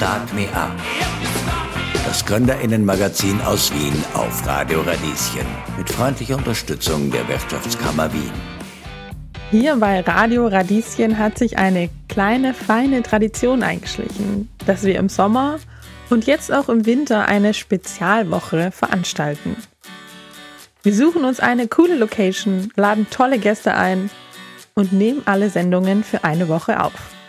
Start 0.00 0.32
Me 0.32 0.48
Up. 0.54 0.72
Das 2.06 2.24
Gründerinnenmagazin 2.24 3.38
aus 3.42 3.70
Wien 3.70 4.02
auf 4.14 4.46
Radio 4.46 4.80
Radieschen 4.80 5.46
mit 5.76 5.90
freundlicher 5.90 6.38
Unterstützung 6.38 7.10
der 7.10 7.28
Wirtschaftskammer 7.28 8.10
Wien. 8.10 8.32
Hier 9.50 9.76
bei 9.76 10.00
Radio 10.00 10.46
Radieschen 10.46 11.18
hat 11.18 11.36
sich 11.36 11.58
eine 11.58 11.90
kleine, 12.08 12.54
feine 12.54 13.02
Tradition 13.02 13.62
eingeschlichen, 13.62 14.48
dass 14.64 14.84
wir 14.84 14.98
im 14.98 15.10
Sommer 15.10 15.58
und 16.08 16.24
jetzt 16.24 16.50
auch 16.50 16.70
im 16.70 16.86
Winter 16.86 17.26
eine 17.26 17.52
Spezialwoche 17.52 18.70
veranstalten. 18.70 19.54
Wir 20.82 20.94
suchen 20.94 21.26
uns 21.26 21.40
eine 21.40 21.68
coole 21.68 21.96
Location, 21.96 22.72
laden 22.74 23.06
tolle 23.10 23.38
Gäste 23.38 23.74
ein 23.74 24.08
und 24.74 24.94
nehmen 24.94 25.20
alle 25.26 25.50
Sendungen 25.50 26.04
für 26.04 26.24
eine 26.24 26.48
Woche 26.48 26.82
auf. 26.82 27.19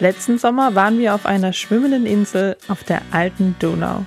Letzten 0.00 0.38
Sommer 0.38 0.76
waren 0.76 0.98
wir 0.98 1.12
auf 1.12 1.26
einer 1.26 1.52
schwimmenden 1.52 2.06
Insel 2.06 2.56
auf 2.68 2.84
der 2.84 3.02
alten 3.10 3.56
Donau. 3.58 4.06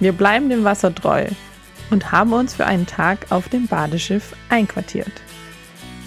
Wir 0.00 0.12
bleiben 0.12 0.48
dem 0.48 0.64
Wasser 0.64 0.94
treu 0.94 1.26
und 1.90 2.10
haben 2.10 2.32
uns 2.32 2.54
für 2.54 2.64
einen 2.64 2.86
Tag 2.86 3.26
auf 3.30 3.50
dem 3.50 3.66
Badeschiff 3.66 4.34
einquartiert. 4.48 5.12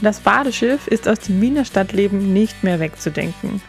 Das 0.01 0.19
Badeschiff 0.19 0.87
ist 0.87 1.07
aus 1.07 1.19
dem 1.19 1.39
Wiener 1.41 1.63
Stadtleben 1.63 2.33
nicht 2.33 2.63
mehr 2.63 2.79
wegzudenken. 2.79 3.61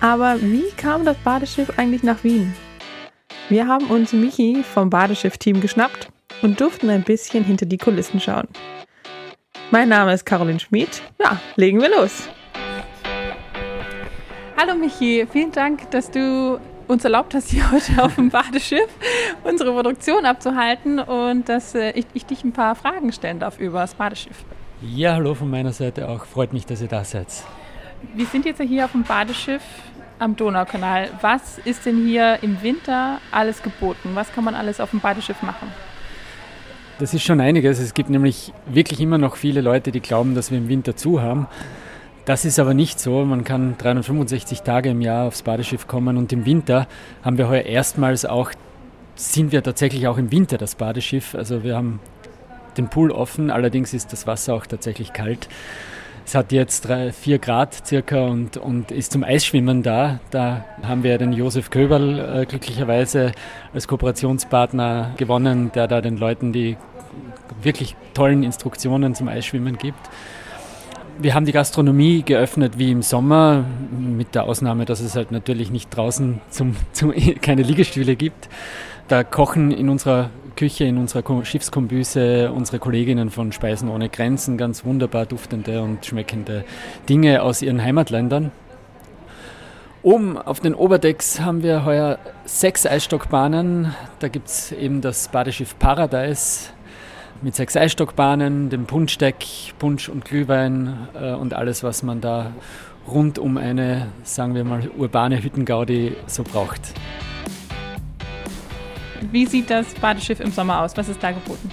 Aber 0.00 0.40
wie 0.40 0.70
kam 0.76 1.04
das 1.04 1.16
Badeschiff 1.18 1.72
eigentlich 1.76 2.04
nach 2.04 2.22
Wien? 2.22 2.54
Wir 3.48 3.66
haben 3.66 3.86
uns 3.86 4.12
Michi 4.12 4.62
vom 4.62 4.88
Badeschiff-Team 4.88 5.60
geschnappt 5.60 6.08
und 6.42 6.60
durften 6.60 6.90
ein 6.90 7.02
bisschen 7.02 7.42
hinter 7.42 7.66
die 7.66 7.78
Kulissen 7.78 8.20
schauen. 8.20 8.46
Mein 9.72 9.88
Name 9.88 10.14
ist 10.14 10.24
Caroline 10.24 10.60
Schmid. 10.60 11.02
Ja, 11.18 11.40
legen 11.56 11.80
wir 11.80 11.90
los. 11.90 12.28
Hallo 14.60 14.74
Michi, 14.74 15.26
vielen 15.32 15.52
Dank, 15.52 15.90
dass 15.90 16.10
du 16.10 16.60
uns 16.86 17.02
erlaubt 17.02 17.32
hast, 17.32 17.48
hier 17.48 17.70
heute 17.72 18.04
auf 18.04 18.16
dem 18.16 18.28
Badeschiff 18.30 18.90
unsere 19.42 19.72
Produktion 19.72 20.26
abzuhalten 20.26 20.98
und 20.98 21.48
dass 21.48 21.74
äh, 21.74 21.92
ich, 21.92 22.04
ich 22.12 22.26
dich 22.26 22.44
ein 22.44 22.52
paar 22.52 22.74
Fragen 22.74 23.10
stellen 23.10 23.38
darf 23.38 23.58
über 23.58 23.80
das 23.80 23.94
Badeschiff. 23.94 24.44
Ja, 24.82 25.14
hallo 25.14 25.34
von 25.34 25.48
meiner 25.48 25.72
Seite 25.72 26.06
auch. 26.10 26.26
Freut 26.26 26.52
mich, 26.52 26.66
dass 26.66 26.82
ihr 26.82 26.88
da 26.88 27.04
seid. 27.04 27.28
Wir 28.14 28.26
sind 28.26 28.44
jetzt 28.44 28.60
hier 28.60 28.84
auf 28.84 28.92
dem 28.92 29.02
Badeschiff 29.02 29.62
am 30.18 30.36
Donaukanal. 30.36 31.08
Was 31.22 31.56
ist 31.64 31.86
denn 31.86 32.04
hier 32.04 32.40
im 32.42 32.60
Winter 32.62 33.18
alles 33.30 33.62
geboten? 33.62 34.10
Was 34.12 34.30
kann 34.30 34.44
man 34.44 34.54
alles 34.54 34.78
auf 34.78 34.90
dem 34.90 35.00
Badeschiff 35.00 35.40
machen? 35.40 35.72
Das 36.98 37.14
ist 37.14 37.22
schon 37.22 37.40
einiges. 37.40 37.78
Es 37.78 37.94
gibt 37.94 38.10
nämlich 38.10 38.52
wirklich 38.66 39.00
immer 39.00 39.16
noch 39.16 39.36
viele 39.36 39.62
Leute, 39.62 39.90
die 39.90 40.00
glauben, 40.00 40.34
dass 40.34 40.50
wir 40.50 40.58
im 40.58 40.68
Winter 40.68 40.96
zu 40.96 41.22
haben. 41.22 41.48
Das 42.30 42.44
ist 42.44 42.60
aber 42.60 42.74
nicht 42.74 43.00
so. 43.00 43.24
Man 43.24 43.42
kann 43.42 43.76
365 43.76 44.62
Tage 44.62 44.90
im 44.90 45.00
Jahr 45.00 45.26
aufs 45.26 45.42
Badeschiff 45.42 45.88
kommen 45.88 46.16
und 46.16 46.32
im 46.32 46.46
Winter 46.46 46.86
haben 47.24 47.38
wir 47.38 47.48
heuer 47.48 47.62
erstmals 47.62 48.24
auch, 48.24 48.52
sind 49.16 49.50
wir 49.50 49.64
tatsächlich 49.64 50.06
auch 50.06 50.16
im 50.16 50.30
Winter 50.30 50.56
das 50.56 50.76
Badeschiff. 50.76 51.34
Also 51.34 51.64
wir 51.64 51.74
haben 51.74 51.98
den 52.76 52.88
Pool 52.88 53.10
offen, 53.10 53.50
allerdings 53.50 53.94
ist 53.94 54.12
das 54.12 54.28
Wasser 54.28 54.54
auch 54.54 54.64
tatsächlich 54.66 55.12
kalt. 55.12 55.48
Es 56.24 56.36
hat 56.36 56.52
jetzt 56.52 56.82
drei, 56.82 57.10
vier 57.10 57.40
Grad 57.40 57.84
circa 57.84 58.20
und, 58.26 58.56
und 58.56 58.92
ist 58.92 59.10
zum 59.10 59.24
Eisschwimmen 59.24 59.82
da. 59.82 60.20
Da 60.30 60.64
haben 60.84 61.02
wir 61.02 61.18
den 61.18 61.32
Josef 61.32 61.70
Köberl 61.70 62.42
äh, 62.42 62.46
glücklicherweise 62.46 63.32
als 63.74 63.88
Kooperationspartner 63.88 65.14
gewonnen, 65.16 65.72
der 65.74 65.88
da 65.88 66.00
den 66.00 66.16
Leuten 66.16 66.52
die 66.52 66.76
wirklich 67.60 67.96
tollen 68.14 68.44
Instruktionen 68.44 69.16
zum 69.16 69.26
Eisschwimmen 69.26 69.78
gibt. 69.78 70.08
Wir 71.22 71.34
haben 71.34 71.44
die 71.44 71.52
Gastronomie 71.52 72.22
geöffnet 72.22 72.78
wie 72.78 72.90
im 72.90 73.02
Sommer, 73.02 73.66
mit 73.90 74.34
der 74.34 74.44
Ausnahme, 74.44 74.86
dass 74.86 75.00
es 75.00 75.16
halt 75.16 75.32
natürlich 75.32 75.70
nicht 75.70 75.94
draußen 75.94 76.40
zum, 76.48 76.76
zum, 76.92 77.12
keine 77.42 77.60
Liegestühle 77.60 78.16
gibt. 78.16 78.48
Da 79.08 79.22
kochen 79.22 79.70
in 79.70 79.90
unserer 79.90 80.30
Küche, 80.56 80.84
in 80.84 80.96
unserer 80.96 81.44
Schiffskombüse 81.44 82.50
unsere 82.52 82.78
Kolleginnen 82.78 83.28
von 83.28 83.52
Speisen 83.52 83.90
ohne 83.90 84.08
Grenzen 84.08 84.56
ganz 84.56 84.86
wunderbar 84.86 85.26
duftende 85.26 85.82
und 85.82 86.06
schmeckende 86.06 86.64
Dinge 87.06 87.42
aus 87.42 87.60
ihren 87.60 87.82
Heimatländern. 87.82 88.50
Oben 90.02 90.38
auf 90.38 90.60
den 90.60 90.74
Oberdecks 90.74 91.40
haben 91.40 91.62
wir 91.62 91.84
heuer 91.84 92.18
sechs 92.46 92.86
Eisstockbahnen. 92.86 93.94
Da 94.20 94.28
gibt 94.28 94.48
es 94.48 94.72
eben 94.72 95.02
das 95.02 95.28
Badeschiff 95.28 95.78
Paradise 95.78 96.70
mit 97.42 97.54
sechs 97.54 97.76
Eisstockbahnen, 97.76 98.70
dem 98.70 98.86
Punschdeck, 98.86 99.44
Punsch 99.78 100.08
und 100.08 100.24
Glühwein 100.24 101.08
äh, 101.14 101.32
und 101.32 101.54
alles, 101.54 101.82
was 101.82 102.02
man 102.02 102.20
da 102.20 102.52
rund 103.06 103.38
um 103.38 103.56
eine, 103.56 104.08
sagen 104.24 104.54
wir 104.54 104.64
mal, 104.64 104.88
urbane 104.96 105.42
Hüttengaudi 105.42 106.16
so 106.26 106.42
braucht. 106.42 106.92
Wie 109.32 109.46
sieht 109.46 109.70
das 109.70 109.94
Badeschiff 109.94 110.40
im 110.40 110.50
Sommer 110.50 110.80
aus? 110.80 110.96
Was 110.96 111.08
ist 111.08 111.22
da 111.22 111.32
geboten? 111.32 111.70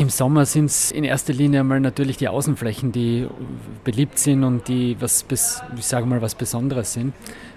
Im 0.00 0.08
Sommer 0.08 0.46
sind 0.46 0.66
es 0.66 0.90
in 0.90 1.04
erster 1.04 1.34
Linie 1.34 1.60
einmal 1.60 1.78
natürlich 1.78 2.16
die 2.16 2.28
Außenflächen, 2.28 2.90
die 2.90 3.26
beliebt 3.84 4.18
sind 4.18 4.44
und 4.44 4.66
die 4.66 4.96
was, 4.98 5.26
ich 5.30 5.84
sage 5.84 6.06
mal, 6.06 6.22
was 6.22 6.34
Besonderes 6.34 6.94
sind. 6.94 7.12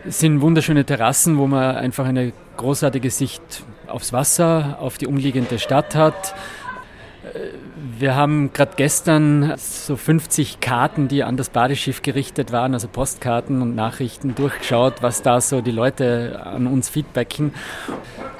Es 0.05 0.19
sind 0.19 0.41
wunderschöne 0.41 0.83
Terrassen, 0.83 1.37
wo 1.37 1.47
man 1.47 1.77
einfach 1.77 2.05
eine 2.05 2.33
großartige 2.57 3.09
Sicht 3.11 3.41
aufs 3.87 4.11
Wasser, 4.11 4.77
auf 4.81 4.97
die 4.97 5.07
umliegende 5.07 5.57
Stadt 5.57 5.95
hat. 5.95 6.35
Wir 7.97 8.15
haben 8.15 8.53
gerade 8.53 8.73
gestern 8.75 9.53
so 9.57 9.95
50 9.95 10.59
Karten, 10.59 11.07
die 11.07 11.23
an 11.23 11.37
das 11.37 11.49
Badeschiff 11.49 12.01
gerichtet 12.01 12.51
waren, 12.51 12.73
also 12.73 12.87
Postkarten 12.87 13.61
und 13.61 13.75
Nachrichten 13.75 14.35
durchgeschaut, 14.35 15.01
was 15.01 15.21
da 15.21 15.41
so 15.41 15.61
die 15.61 15.71
Leute 15.71 16.41
an 16.43 16.67
uns 16.67 16.89
feedbacken. 16.89 17.53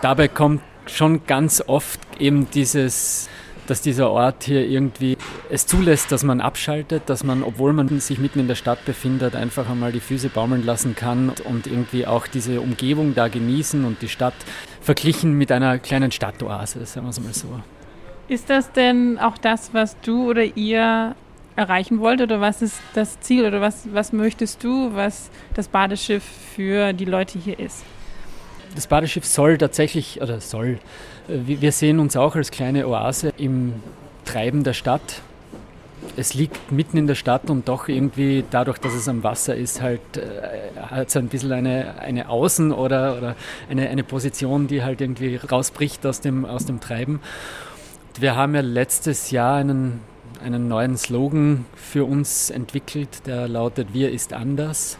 Dabei 0.02 0.28
kommt 0.28 0.62
schon 0.86 1.26
ganz 1.26 1.64
oft 1.66 2.00
eben 2.20 2.50
dieses 2.52 3.30
dass 3.68 3.82
dieser 3.82 4.10
Ort 4.12 4.44
hier 4.44 4.68
irgendwie 4.68 5.18
es 5.50 5.66
zulässt, 5.66 6.12
dass 6.12 6.24
man 6.24 6.42
abschaltet, 6.42 7.04
dass 7.08 7.24
man, 7.24 7.44
obwohl 7.44 7.74
man 7.74 8.00
sich 8.00 8.20
mitten 8.20 8.40
in 8.40 8.48
der 8.48 8.56
Stadt 8.56 8.84
befindet, 8.86 9.36
einfach 9.36 9.70
einmal 9.70 9.92
die 9.92 10.00
Füße 10.00 10.30
baumeln 10.30 10.66
lassen 10.66 10.96
kann 10.96 11.32
und 11.46 11.68
irgendwie 11.68 12.06
auch 12.06 12.28
diese 12.28 12.60
Umgebung 12.60 13.16
da 13.16 13.28
genießen 13.28 13.86
und 13.86 14.02
die 14.02 14.10
Stadt 14.10 14.34
verglichen 14.82 15.38
mit 15.38 15.52
einer 15.52 15.80
kleinen 15.80 16.12
Stadtoase, 16.12 16.86
sagen 16.86 17.06
wir 17.06 17.12
es 17.12 17.22
mal 17.22 17.34
so. 17.34 17.62
Ist 18.28 18.50
das 18.50 18.72
denn 18.72 19.20
auch 19.20 19.38
das, 19.38 19.74
was 19.74 20.00
du 20.02 20.30
oder 20.30 20.44
ihr 20.44 21.16
erreichen 21.56 22.00
wollt 22.00 22.22
oder 22.22 22.42
was 22.42 22.62
ist 22.62 22.80
das 22.94 23.20
Ziel 23.20 23.46
oder 23.46 23.62
was, 23.62 23.88
was 23.92 24.14
möchtest 24.14 24.64
du, 24.64 24.96
was 24.96 25.30
das 25.54 25.68
Badeschiff 25.68 26.24
für 26.56 26.94
die 26.94 27.06
Leute 27.06 27.38
hier 27.38 27.60
ist? 27.60 27.84
Das 28.76 28.88
Badeschiff 28.88 29.26
soll 29.26 29.58
tatsächlich, 29.58 30.22
oder 30.22 30.40
soll, 30.40 30.80
äh, 31.28 31.38
wir 31.46 31.72
sehen 31.72 32.00
uns 32.00 32.16
auch 32.16 32.36
als 32.36 32.50
kleine 32.50 32.88
Oase 32.88 33.34
im 33.38 33.74
Treiben 34.26 34.64
der 34.64 34.74
Stadt. 34.74 35.22
Es 36.18 36.34
liegt 36.34 36.72
mitten 36.72 36.98
in 36.98 37.08
der 37.08 37.16
Stadt 37.16 37.50
und 37.50 37.68
doch 37.68 37.88
irgendwie 37.88 38.44
dadurch, 38.50 38.78
dass 38.78 38.94
es 38.94 39.08
am 39.08 39.24
Wasser 39.24 39.56
ist, 39.56 39.82
halt 39.82 40.02
äh, 40.18 40.80
hat 40.80 41.10
es 41.10 41.18
ein 41.18 41.28
bisschen 41.28 41.52
eine, 41.52 42.00
eine 42.00 42.30
Außen- 42.30 42.74
oder, 42.74 43.18
oder 43.18 43.36
eine, 43.70 43.90
eine 43.90 44.04
Position, 44.04 44.68
die 44.68 44.84
halt 44.84 45.02
irgendwie 45.02 45.36
rausbricht 45.36 46.06
aus 46.06 46.20
dem, 46.20 46.46
aus 46.46 46.66
dem 46.66 46.80
Treiben. 46.80 47.20
Wir 48.20 48.36
haben 48.36 48.54
ja 48.54 48.62
letztes 48.62 49.32
Jahr 49.32 49.56
einen, 49.56 50.00
einen 50.44 50.68
neuen 50.68 50.98
Slogan 50.98 51.66
für 51.76 52.06
uns 52.06 52.52
entwickelt, 52.52 53.26
der 53.26 53.48
lautet 53.48 53.92
Wir 53.92 54.12
ist 54.12 54.34
anders. 54.34 55.00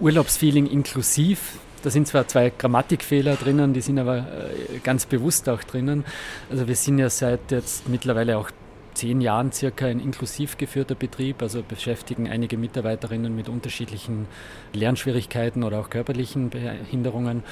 Urlaubsfeeling 0.00 0.66
inklusiv. 0.66 1.58
Da 1.82 1.90
sind 1.90 2.08
zwar 2.08 2.26
zwei 2.28 2.50
Grammatikfehler 2.56 3.36
drinnen, 3.36 3.74
die 3.74 3.82
sind 3.82 3.98
aber 3.98 4.18
äh, 4.18 4.78
ganz 4.82 5.04
bewusst 5.04 5.46
auch 5.50 5.62
drinnen. 5.62 6.04
Also 6.50 6.66
wir 6.66 6.74
sind 6.74 6.98
ja 6.98 7.10
seit 7.10 7.50
jetzt 7.50 7.88
mittlerweile 7.90 8.38
auch 8.38 8.50
zehn 8.94 9.20
Jahren 9.20 9.52
circa 9.52 9.86
ein 9.86 10.00
inklusiv 10.00 10.56
geführter 10.56 10.94
Betrieb, 10.94 11.42
also 11.42 11.62
beschäftigen 11.62 12.30
einige 12.30 12.56
Mitarbeiterinnen 12.56 13.36
mit 13.36 13.50
unterschiedlichen 13.50 14.26
Lernschwierigkeiten 14.72 15.64
oder 15.64 15.80
auch 15.80 15.90
körperlichen 15.90 16.48
Behinderungen 16.48 17.42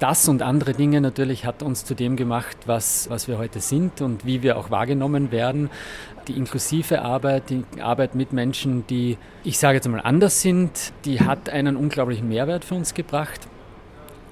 das 0.00 0.28
und 0.28 0.42
andere 0.42 0.72
Dinge 0.72 1.00
natürlich 1.00 1.44
hat 1.44 1.62
uns 1.62 1.84
zu 1.84 1.94
dem 1.94 2.16
gemacht, 2.16 2.56
was, 2.66 3.08
was 3.10 3.28
wir 3.28 3.38
heute 3.38 3.60
sind 3.60 4.00
und 4.00 4.24
wie 4.24 4.42
wir 4.42 4.56
auch 4.56 4.70
wahrgenommen 4.70 5.30
werden. 5.30 5.70
Die 6.26 6.36
inklusive 6.36 7.02
Arbeit, 7.02 7.50
die 7.50 7.64
Arbeit 7.80 8.14
mit 8.14 8.32
Menschen, 8.32 8.86
die, 8.88 9.18
ich 9.44 9.58
sage 9.58 9.76
jetzt 9.76 9.88
mal, 9.88 10.00
anders 10.00 10.40
sind, 10.40 10.92
die 11.04 11.20
hat 11.20 11.50
einen 11.50 11.76
unglaublichen 11.76 12.28
Mehrwert 12.28 12.64
für 12.64 12.74
uns 12.74 12.94
gebracht. 12.94 13.46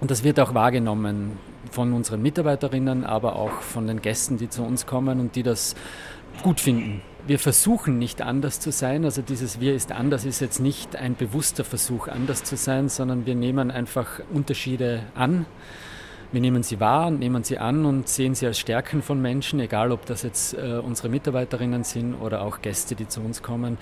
Und 0.00 0.10
das 0.10 0.24
wird 0.24 0.40
auch 0.40 0.54
wahrgenommen 0.54 1.38
von 1.70 1.92
unseren 1.92 2.22
Mitarbeiterinnen, 2.22 3.04
aber 3.04 3.36
auch 3.36 3.60
von 3.60 3.86
den 3.86 4.00
Gästen, 4.00 4.38
die 4.38 4.48
zu 4.48 4.62
uns 4.62 4.86
kommen 4.86 5.20
und 5.20 5.36
die 5.36 5.42
das 5.42 5.74
gut 6.42 6.60
finden. 6.60 7.02
Wir 7.26 7.38
versuchen 7.38 7.98
nicht 7.98 8.22
anders 8.22 8.58
zu 8.60 8.72
sein, 8.72 9.04
also 9.04 9.20
dieses 9.20 9.60
Wir 9.60 9.74
ist 9.74 9.92
anders 9.92 10.24
ist 10.24 10.40
jetzt 10.40 10.60
nicht 10.60 10.96
ein 10.96 11.14
bewusster 11.14 11.64
Versuch 11.64 12.08
anders 12.08 12.42
zu 12.44 12.56
sein, 12.56 12.88
sondern 12.88 13.26
wir 13.26 13.34
nehmen 13.34 13.70
einfach 13.70 14.20
Unterschiede 14.32 15.02
an. 15.14 15.44
Wir 16.30 16.42
nehmen 16.42 16.62
sie 16.62 16.78
wahr 16.78 17.10
nehmen 17.10 17.42
sie 17.42 17.56
an 17.56 17.86
und 17.86 18.06
sehen 18.06 18.34
sie 18.34 18.46
als 18.46 18.58
Stärken 18.58 19.02
von 19.02 19.20
Menschen, 19.20 19.60
egal 19.60 19.92
ob 19.92 20.04
das 20.04 20.22
jetzt 20.22 20.52
äh, 20.54 20.78
unsere 20.78 21.08
Mitarbeiterinnen 21.08 21.84
sind 21.84 22.14
oder 22.14 22.42
auch 22.42 22.60
Gäste, 22.60 22.94
die 22.94 23.08
zu 23.08 23.22
uns 23.22 23.42
kommen. 23.42 23.78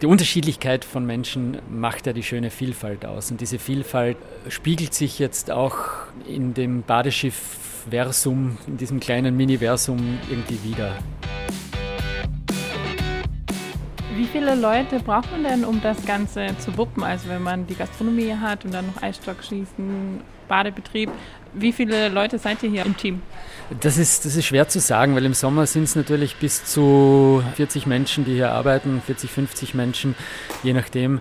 Die 0.00 0.06
Unterschiedlichkeit 0.06 0.84
von 0.84 1.04
Menschen 1.04 1.58
macht 1.68 2.06
ja 2.06 2.12
die 2.12 2.22
schöne 2.22 2.50
Vielfalt 2.50 3.04
aus. 3.04 3.32
Und 3.32 3.40
diese 3.40 3.58
Vielfalt 3.58 4.16
spiegelt 4.48 4.94
sich 4.94 5.18
jetzt 5.18 5.50
auch 5.50 5.76
in 6.24 6.54
dem 6.54 6.82
Badeschiff-Versum, 6.82 8.58
in 8.68 8.76
diesem 8.76 9.00
kleinen 9.00 9.36
Mini-Versum 9.36 10.20
irgendwie 10.30 10.62
wieder. 10.62 10.98
Wie 14.18 14.26
viele 14.26 14.56
Leute 14.56 14.98
braucht 14.98 15.30
man 15.30 15.44
denn, 15.44 15.64
um 15.64 15.80
das 15.80 16.04
Ganze 16.04 16.48
zu 16.58 16.76
wuppen? 16.76 17.04
Also 17.04 17.28
wenn 17.28 17.40
man 17.40 17.68
die 17.68 17.76
Gastronomie 17.76 18.34
hat 18.34 18.64
und 18.64 18.74
dann 18.74 18.88
noch 18.88 19.00
Eisstockschießen, 19.00 20.20
Badebetrieb. 20.48 21.08
Wie 21.52 21.70
viele 21.70 22.08
Leute 22.08 22.36
seid 22.40 22.60
ihr 22.64 22.70
hier 22.70 22.84
im 22.84 22.96
Team? 22.96 23.22
Das 23.80 23.96
ist, 23.96 24.24
das 24.24 24.34
ist 24.34 24.46
schwer 24.46 24.68
zu 24.68 24.80
sagen, 24.80 25.14
weil 25.14 25.24
im 25.24 25.34
Sommer 25.34 25.66
sind 25.66 25.84
es 25.84 25.94
natürlich 25.94 26.34
bis 26.34 26.64
zu 26.64 27.44
40 27.54 27.86
Menschen, 27.86 28.24
die 28.24 28.34
hier 28.34 28.50
arbeiten, 28.50 29.00
40, 29.06 29.30
50 29.30 29.74
Menschen, 29.74 30.16
je 30.64 30.72
nachdem. 30.72 31.20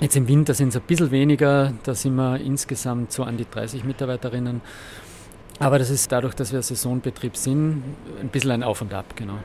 Jetzt 0.00 0.14
im 0.14 0.28
Winter 0.28 0.52
sind 0.52 0.68
es 0.68 0.76
ein 0.76 0.82
bisschen 0.82 1.10
weniger, 1.10 1.72
da 1.84 1.94
sind 1.94 2.16
wir 2.16 2.38
insgesamt 2.38 3.12
so 3.12 3.24
an 3.24 3.38
die 3.38 3.46
30 3.50 3.84
Mitarbeiterinnen. 3.84 4.60
Aber 5.58 5.78
das 5.78 5.88
ist 5.88 6.12
dadurch, 6.12 6.34
dass 6.34 6.52
wir 6.52 6.60
Saisonbetrieb 6.60 7.34
sind, 7.34 7.82
ein 8.20 8.28
bisschen 8.28 8.50
ein 8.50 8.62
Auf 8.62 8.82
und 8.82 8.92
Ab, 8.92 9.16
genau. 9.16 9.38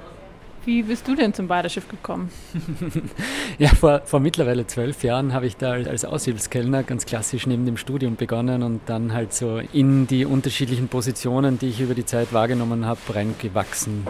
Wie 0.66 0.82
bist 0.82 1.08
du 1.08 1.14
denn 1.14 1.32
zum 1.32 1.48
Badeschiff 1.48 1.88
gekommen? 1.88 2.32
ja, 3.60 3.70
vor, 3.70 4.02
vor 4.06 4.20
mittlerweile 4.20 4.66
zwölf 4.66 5.04
Jahren 5.04 5.32
habe 5.32 5.46
ich 5.46 5.58
da 5.58 5.74
als 5.74 6.06
Aushilfskellner 6.06 6.82
ganz 6.82 7.06
klassisch 7.06 7.46
neben 7.46 7.68
dem 7.68 7.78
Studium 7.78 8.16
begonnen 8.16 8.64
und 8.64 8.82
dann 8.88 9.14
halt 9.14 9.32
so 9.32 9.60
in 9.60 10.08
die 10.08 10.26
unterschiedlichen 10.26 10.88
Positionen, 10.88 11.60
die 11.60 11.70
ich 11.70 11.82
über 11.82 11.94
die 11.94 12.06
Zeit 12.06 12.34
wahrgenommen 12.34 12.88
habe, 12.88 13.00
reingewachsen. 13.14 14.08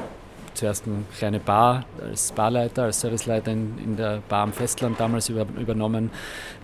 Zuerst 0.54 0.88
eine 0.88 1.04
kleine 1.18 1.42
Bar 1.42 1.84
als 2.02 2.32
Barleiter, 2.32 2.84
als 2.84 3.02
Serviceleiter 3.02 3.52
in, 3.52 3.78
in 3.84 3.98
der 3.98 4.22
Bar 4.30 4.44
am 4.44 4.54
Festland 4.54 4.98
damals 4.98 5.28
über, 5.28 5.46
übernommen. 5.60 6.10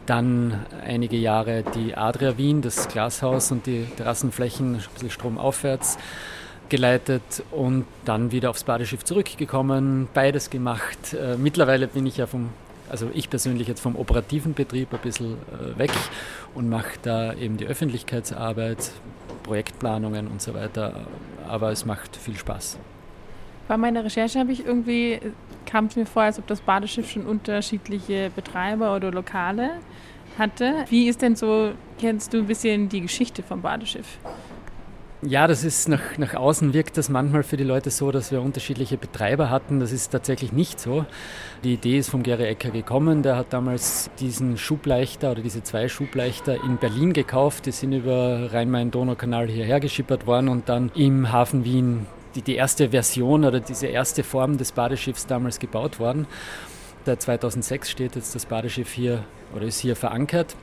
Dann 0.05 0.65
einige 0.85 1.17
Jahre 1.17 1.65
die 1.75 1.97
Adria 1.97 2.37
Wien, 2.37 2.61
das 2.61 2.87
Glashaus 2.87 3.51
und 3.51 3.65
die 3.65 3.85
Terrassenflächen, 3.97 4.75
ein 4.75 4.83
bisschen 4.93 5.09
stromaufwärts 5.09 5.97
geleitet 6.71 7.43
und 7.51 7.85
dann 8.05 8.31
wieder 8.31 8.49
aufs 8.49 8.63
Badeschiff 8.63 9.03
zurückgekommen, 9.03 10.07
beides 10.13 10.49
gemacht. 10.49 11.13
Äh, 11.13 11.35
mittlerweile 11.37 11.87
bin 11.87 12.05
ich 12.07 12.17
ja 12.17 12.25
vom, 12.25 12.49
also 12.89 13.09
ich 13.13 13.29
persönlich 13.29 13.67
jetzt 13.67 13.81
vom 13.81 13.95
operativen 13.95 14.53
Betrieb 14.53 14.93
ein 14.93 14.99
bisschen 14.99 15.33
äh, 15.33 15.77
weg 15.77 15.91
und 16.55 16.69
mache 16.69 16.97
da 17.03 17.33
eben 17.33 17.57
die 17.57 17.65
Öffentlichkeitsarbeit, 17.65 18.91
Projektplanungen 19.43 20.27
und 20.27 20.41
so 20.41 20.53
weiter, 20.53 21.05
aber 21.47 21.71
es 21.71 21.85
macht 21.85 22.15
viel 22.15 22.37
Spaß. 22.37 22.79
Bei 23.67 23.77
meiner 23.77 24.03
Recherche 24.03 24.39
habe 24.39 24.51
ich 24.51 24.65
irgendwie, 24.65 25.19
kam 25.65 25.85
es 25.85 25.95
mir 25.97 26.05
vor, 26.05 26.23
als 26.23 26.39
ob 26.39 26.47
das 26.47 26.61
Badeschiff 26.61 27.11
schon 27.11 27.25
unterschiedliche 27.25 28.31
Betreiber 28.33 28.95
oder 28.95 29.11
Lokale 29.11 29.71
hatte. 30.37 30.85
Wie 30.89 31.09
ist 31.09 31.21
denn 31.21 31.35
so, 31.35 31.71
kennst 31.99 32.33
du 32.33 32.37
ein 32.37 32.47
bisschen 32.47 32.87
die 32.87 33.01
Geschichte 33.01 33.43
vom 33.43 33.61
Badeschiff? 33.61 34.17
Ja, 35.23 35.45
das 35.45 35.63
ist 35.63 35.87
nach, 35.87 36.17
nach 36.17 36.33
außen 36.33 36.73
wirkt 36.73 36.97
das 36.97 37.07
manchmal 37.07 37.43
für 37.43 37.55
die 37.55 37.63
Leute 37.63 37.91
so, 37.91 38.11
dass 38.11 38.31
wir 38.31 38.41
unterschiedliche 38.41 38.97
Betreiber 38.97 39.51
hatten. 39.51 39.79
Das 39.79 39.91
ist 39.91 40.09
tatsächlich 40.09 40.51
nicht 40.51 40.79
so. 40.79 41.05
Die 41.63 41.75
Idee 41.75 41.99
ist 41.99 42.09
vom 42.09 42.23
Gary 42.23 42.45
Ecker 42.45 42.71
gekommen. 42.71 43.21
Der 43.21 43.35
hat 43.35 43.53
damals 43.53 44.09
diesen 44.19 44.57
Schubleichter 44.57 45.29
oder 45.29 45.43
diese 45.43 45.61
zwei 45.61 45.89
Schubleichter 45.89 46.63
in 46.63 46.77
Berlin 46.77 47.13
gekauft. 47.13 47.67
Die 47.67 47.71
sind 47.71 47.93
über 47.93 48.51
Rhein-Main-Donau-Kanal 48.51 49.47
hierher 49.47 49.79
geschippert 49.79 50.25
worden 50.25 50.49
und 50.49 50.69
dann 50.69 50.91
im 50.95 51.31
Hafen 51.31 51.65
Wien 51.65 52.07
die, 52.33 52.41
die 52.41 52.55
erste 52.55 52.89
Version 52.89 53.45
oder 53.45 53.59
diese 53.59 53.85
erste 53.85 54.23
Form 54.23 54.57
des 54.57 54.71
Badeschiffs 54.71 55.27
damals 55.27 55.59
gebaut 55.59 55.99
worden. 55.99 56.25
Seit 57.05 57.21
2006 57.21 57.91
steht 57.91 58.15
jetzt 58.15 58.33
das 58.33 58.47
Badeschiff 58.47 58.91
hier 58.91 59.23
oder 59.55 59.65
ist 59.65 59.81
hier 59.81 59.95
verankert 59.95 60.55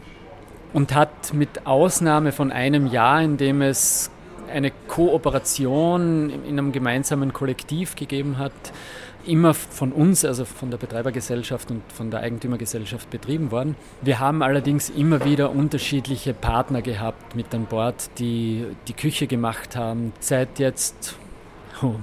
und 0.73 0.97
hat 0.97 1.33
mit 1.33 1.65
Ausnahme 1.65 2.33
von 2.33 2.51
einem 2.51 2.89
Jahr, 2.89 3.23
in 3.23 3.37
dem 3.37 3.63
es 3.63 4.11
eine 4.49 4.73
Kooperation 4.89 6.31
in 6.31 6.59
einem 6.59 6.73
gemeinsamen 6.73 7.33
Kollektiv 7.33 7.97
gegeben 7.97 8.39
hat, 8.39 8.53
immer 9.27 9.55
von 9.55 9.93
uns, 9.93 10.25
also 10.25 10.45
von 10.45 10.71
der 10.71 10.79
Betreibergesellschaft 10.79 11.71
und 11.71 11.83
von 11.93 12.11
der 12.11 12.21
Eigentümergesellschaft 12.21 13.11
betrieben 13.11 13.51
worden. 13.51 13.77
Wir 14.03 14.19
haben 14.19 14.43
allerdings 14.43 14.91
immer 14.91 15.25
wieder 15.25 15.51
unterschiedliche 15.51 16.35
Partner 16.35 16.83
gehabt 16.83 17.35
mit 17.37 17.55
an 17.55 17.67
Bord, 17.67 18.11
die 18.19 18.67
die 18.89 18.95
Küche 18.95 19.27
gemacht 19.27 19.77
haben. 19.77 20.13
Seit 20.21 20.59
jetzt, 20.59 21.17
oh, 21.83 21.97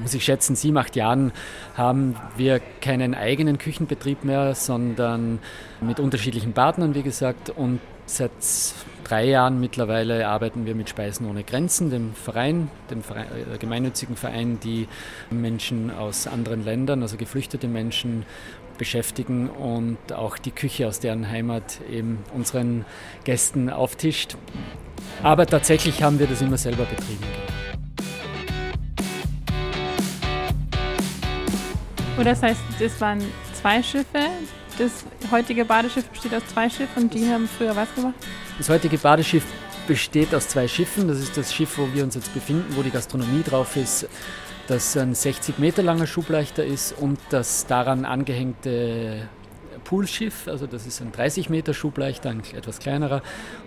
muss 0.00 0.14
ich 0.14 0.24
schätzen, 0.24 0.56
sieben, 0.56 0.78
acht 0.78 0.96
Jahren 0.96 1.32
haben 1.76 2.16
wir 2.36 2.60
keinen 2.80 3.14
eigenen 3.14 3.58
Küchenbetrieb 3.58 4.24
mehr, 4.24 4.54
sondern 4.54 5.38
mit 5.80 6.00
unterschiedlichen 6.00 6.52
Partnern, 6.52 6.94
wie 6.94 7.02
gesagt, 7.02 7.50
und 7.50 7.80
seit 8.06 8.30
drei 9.04 9.26
Jahren 9.26 9.60
mittlerweile 9.60 10.26
arbeiten 10.26 10.66
wir 10.66 10.74
mit 10.74 10.88
Speisen 10.88 11.28
ohne 11.28 11.44
Grenzen, 11.44 11.90
dem 11.90 12.14
Verein, 12.14 12.70
dem 12.90 13.02
Verein, 13.02 13.26
äh, 13.52 13.58
gemeinnützigen 13.58 14.16
Verein, 14.16 14.58
die 14.60 14.88
Menschen 15.30 15.90
aus 15.90 16.26
anderen 16.26 16.64
Ländern, 16.64 17.02
also 17.02 17.16
geflüchtete 17.16 17.68
Menschen 17.68 18.24
beschäftigen 18.78 19.48
und 19.48 20.12
auch 20.12 20.36
die 20.38 20.50
Küche 20.50 20.88
aus 20.88 21.00
deren 21.00 21.30
Heimat 21.30 21.80
eben 21.90 22.18
unseren 22.34 22.84
Gästen 23.24 23.70
auftischt. 23.70 24.36
Aber 25.22 25.46
tatsächlich 25.46 26.02
haben 26.02 26.18
wir 26.18 26.26
das 26.26 26.42
immer 26.42 26.58
selber 26.58 26.84
betrieben. 26.84 27.24
Und 32.16 32.26
das 32.26 32.42
heißt, 32.42 32.60
es 32.80 33.00
waren 33.00 33.20
zwei 33.52 33.82
Schiffe. 33.82 34.20
Das 34.78 35.04
heutige 35.30 35.64
Badeschiff 35.64 36.04
besteht 36.08 36.34
aus 36.34 36.46
zwei 36.52 36.68
Schiffen 36.68 37.04
und 37.04 37.14
die 37.14 37.28
haben 37.28 37.48
früher 37.48 37.76
was 37.76 37.94
gemacht? 37.94 38.14
Das 38.58 38.68
heutige 38.68 38.98
Badeschiff 38.98 39.44
besteht 39.86 40.34
aus 40.34 40.48
zwei 40.48 40.66
Schiffen. 40.66 41.06
Das 41.08 41.18
ist 41.18 41.36
das 41.36 41.54
Schiff, 41.54 41.78
wo 41.78 41.88
wir 41.92 42.02
uns 42.02 42.14
jetzt 42.14 42.32
befinden, 42.34 42.74
wo 42.76 42.82
die 42.82 42.90
Gastronomie 42.90 43.42
drauf 43.42 43.76
ist, 43.76 44.08
das 44.66 44.96
ein 44.96 45.14
60 45.14 45.58
Meter 45.58 45.82
langer 45.82 46.06
Schubleichter 46.06 46.64
ist 46.64 46.92
und 46.98 47.18
das 47.30 47.66
daran 47.66 48.04
angehängte 48.04 49.28
Poolschiff, 49.84 50.48
also 50.48 50.66
das 50.66 50.86
ist 50.86 51.00
ein 51.00 51.12
30 51.12 51.50
Meter 51.50 51.74
Schubleichter, 51.74 52.30
ein 52.30 52.42
etwas 52.54 52.78
kleinerer. 52.78 53.22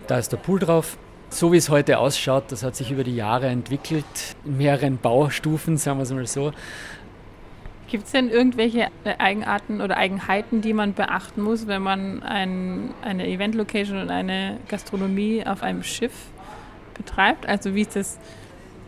Da 0.07 0.18
ist 0.18 0.31
der 0.31 0.38
Pool 0.38 0.60
drauf. 0.60 0.98
So 1.30 1.51
wie 1.51 1.57
es 1.57 1.69
heute 1.69 2.00
ausschaut, 2.00 2.45
das 2.53 2.63
hat 2.63 2.77
sich 2.77 2.89
über 2.89 3.03
die 3.03 3.15
Jahre 3.15 3.48
entwickelt, 3.48 4.06
in 4.45 4.57
mehreren 4.57 4.98
Baustufen, 4.98 5.75
sagen 5.77 6.00
wir 6.00 6.03
es 6.03 6.12
mal 6.12 6.25
so. 6.25 6.53
Gibt 7.89 8.06
es 8.06 8.12
denn 8.12 8.30
irgendwelche 8.30 8.89
Eigenarten 9.18 9.80
oder 9.80 9.95
Eigenheiten, 9.95 10.62
die 10.62 10.74
man 10.74 10.94
beachten 10.94 11.42
muss, 11.42 11.68
wenn 11.68 11.81
man 11.81 12.22
ein, 12.22 12.94
eine 13.01 13.28
Event-Location 13.28 14.01
und 14.01 14.10
eine 14.10 14.60
Gastronomie 14.68 15.46
auf 15.46 15.63
einem 15.63 15.84
Schiff 15.84 16.13
betreibt? 16.96 17.48
Also 17.48 17.75
wie 17.75 17.82
ist 17.82 17.96
das 17.96 18.20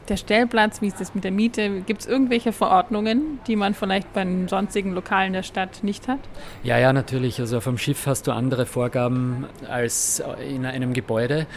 der 0.09 0.17
Stellplatz, 0.17 0.81
wie 0.81 0.87
ist 0.87 0.99
das 0.99 1.15
mit 1.15 1.23
der 1.23 1.31
Miete? 1.31 1.81
Gibt 1.81 2.01
es 2.01 2.07
irgendwelche 2.07 2.51
Verordnungen, 2.51 3.39
die 3.47 3.55
man 3.55 3.73
vielleicht 3.73 4.11
bei 4.13 4.23
den 4.23 4.47
sonstigen 4.47 4.93
Lokalen 4.93 5.33
der 5.33 5.43
Stadt 5.43 5.83
nicht 5.83 6.07
hat? 6.07 6.19
Ja, 6.63 6.77
ja, 6.77 6.93
natürlich. 6.93 7.39
Also 7.39 7.59
dem 7.59 7.77
Schiff 7.77 8.05
hast 8.05 8.27
du 8.27 8.31
andere 8.31 8.65
Vorgaben 8.65 9.45
als 9.69 10.23
in 10.47 10.65
einem 10.65 10.93
Gebäude. 10.93 11.47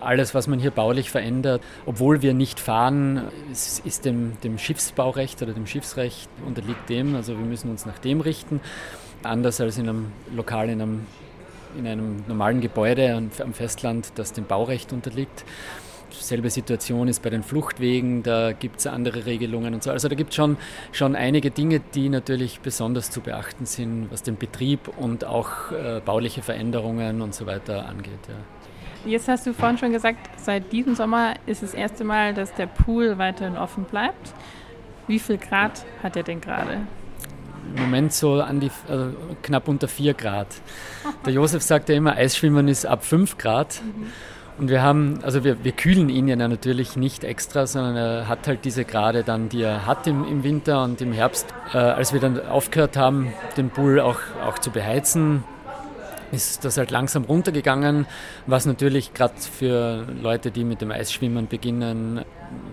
Alles, 0.00 0.34
was 0.34 0.48
man 0.48 0.58
hier 0.58 0.72
baulich 0.72 1.10
verändert, 1.10 1.62
obwohl 1.86 2.22
wir 2.22 2.34
nicht 2.34 2.60
fahren, 2.60 3.22
ist, 3.50 3.84
ist 3.86 4.04
dem, 4.04 4.40
dem 4.42 4.58
Schiffsbaurecht 4.58 5.42
oder 5.42 5.52
dem 5.52 5.66
Schiffsrecht 5.66 6.28
unterliegt 6.46 6.88
dem. 6.88 7.14
Also 7.14 7.38
wir 7.38 7.44
müssen 7.44 7.70
uns 7.70 7.86
nach 7.86 7.98
dem 7.98 8.20
richten. 8.20 8.60
Anders 9.22 9.60
als 9.60 9.78
in 9.78 9.88
einem 9.88 10.12
Lokal, 10.34 10.68
in 10.68 10.82
einem, 10.82 11.06
in 11.78 11.86
einem 11.86 12.24
normalen 12.26 12.60
Gebäude 12.60 13.22
am 13.38 13.54
Festland, 13.54 14.12
das 14.16 14.32
dem 14.32 14.44
Baurecht 14.44 14.92
unterliegt 14.92 15.44
selbe 16.14 16.50
Situation 16.50 17.08
ist 17.08 17.22
bei 17.22 17.30
den 17.30 17.42
Fluchtwegen, 17.42 18.22
da 18.22 18.52
gibt 18.52 18.80
es 18.80 18.86
andere 18.86 19.26
Regelungen 19.26 19.74
und 19.74 19.82
so. 19.82 19.90
Also 19.90 20.08
da 20.08 20.14
gibt 20.14 20.30
es 20.30 20.36
schon, 20.36 20.56
schon 20.92 21.16
einige 21.16 21.50
Dinge, 21.50 21.80
die 21.80 22.08
natürlich 22.08 22.60
besonders 22.60 23.10
zu 23.10 23.20
beachten 23.20 23.66
sind, 23.66 24.08
was 24.10 24.22
den 24.22 24.36
Betrieb 24.36 24.88
und 24.98 25.24
auch 25.24 25.72
äh, 25.72 26.00
bauliche 26.04 26.42
Veränderungen 26.42 27.22
und 27.22 27.34
so 27.34 27.46
weiter 27.46 27.86
angeht. 27.86 28.12
Ja. 28.28 28.34
Jetzt 29.04 29.26
hast 29.28 29.46
du 29.46 29.52
vorhin 29.52 29.78
schon 29.78 29.92
gesagt, 29.92 30.30
seit 30.36 30.72
diesem 30.72 30.94
Sommer 30.94 31.34
ist 31.46 31.62
das 31.62 31.74
erste 31.74 32.04
Mal, 32.04 32.34
dass 32.34 32.54
der 32.54 32.66
Pool 32.66 33.18
weiterhin 33.18 33.56
offen 33.56 33.84
bleibt. 33.84 34.32
Wie 35.08 35.18
viel 35.18 35.38
Grad 35.38 35.84
hat 36.02 36.16
er 36.16 36.22
denn 36.22 36.40
gerade? 36.40 36.82
Im 37.74 37.82
Moment 37.82 38.12
so 38.12 38.40
an 38.40 38.60
die, 38.60 38.70
also 38.88 39.12
knapp 39.42 39.66
unter 39.66 39.88
4 39.88 40.14
Grad. 40.14 40.48
Der 41.26 41.32
Josef 41.32 41.62
sagt 41.62 41.88
ja 41.88 41.96
immer, 41.96 42.12
Eisschwimmen 42.12 42.68
ist 42.68 42.86
ab 42.86 43.04
5 43.04 43.38
Grad. 43.38 43.80
Mhm. 43.82 44.06
Und 44.58 44.68
wir 44.68 44.82
haben, 44.82 45.20
also 45.22 45.44
wir, 45.44 45.64
wir 45.64 45.72
kühlen 45.72 46.08
ihn 46.08 46.28
ja 46.28 46.36
natürlich 46.36 46.96
nicht 46.96 47.24
extra, 47.24 47.66
sondern 47.66 47.96
er 47.96 48.28
hat 48.28 48.46
halt 48.46 48.64
diese 48.64 48.84
Grade 48.84 49.24
dann, 49.24 49.48
die 49.48 49.62
er 49.62 49.86
hat 49.86 50.06
im, 50.06 50.24
im 50.24 50.44
Winter 50.44 50.82
und 50.84 51.00
im 51.00 51.12
Herbst. 51.12 51.46
Äh, 51.72 51.78
als 51.78 52.12
wir 52.12 52.20
dann 52.20 52.44
aufgehört 52.46 52.96
haben, 52.96 53.32
den 53.56 53.70
Pool 53.70 53.98
auch, 53.98 54.18
auch 54.46 54.58
zu 54.58 54.70
beheizen, 54.70 55.44
ist 56.32 56.64
das 56.64 56.78
halt 56.78 56.90
langsam 56.90 57.24
runtergegangen, 57.24 58.06
was 58.46 58.66
natürlich 58.66 59.14
gerade 59.14 59.34
für 59.38 60.06
Leute, 60.20 60.50
die 60.50 60.64
mit 60.64 60.80
dem 60.80 60.90
Eisschwimmen 60.90 61.46
beginnen, 61.46 62.24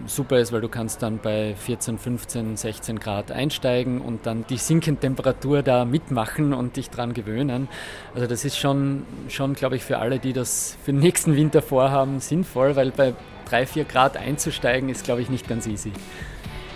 super 0.05 0.39
ist, 0.39 0.51
weil 0.51 0.61
du 0.61 0.69
kannst 0.69 1.03
dann 1.03 1.19
bei 1.19 1.55
14, 1.55 1.97
15, 1.99 2.57
16 2.57 2.99
Grad 2.99 3.31
einsteigen 3.31 4.01
und 4.01 4.25
dann 4.25 4.45
die 4.49 4.57
sinkende 4.57 5.01
Temperatur 5.01 5.61
da 5.61 5.85
mitmachen 5.85 6.53
und 6.53 6.77
dich 6.77 6.89
dran 6.89 7.13
gewöhnen. 7.13 7.67
Also 8.15 8.27
das 8.27 8.45
ist 8.45 8.57
schon, 8.57 9.05
schon 9.27 9.53
glaube 9.53 9.75
ich, 9.75 9.83
für 9.83 9.99
alle, 9.99 10.19
die 10.19 10.33
das 10.33 10.77
für 10.83 10.91
den 10.91 11.01
nächsten 11.01 11.35
Winter 11.35 11.61
vorhaben, 11.61 12.19
sinnvoll, 12.19 12.75
weil 12.75 12.91
bei 12.91 13.13
3, 13.49 13.65
4 13.65 13.83
Grad 13.85 14.17
einzusteigen 14.17 14.89
ist, 14.89 15.03
glaube 15.03 15.21
ich, 15.21 15.29
nicht 15.29 15.47
ganz 15.47 15.67
easy. 15.67 15.91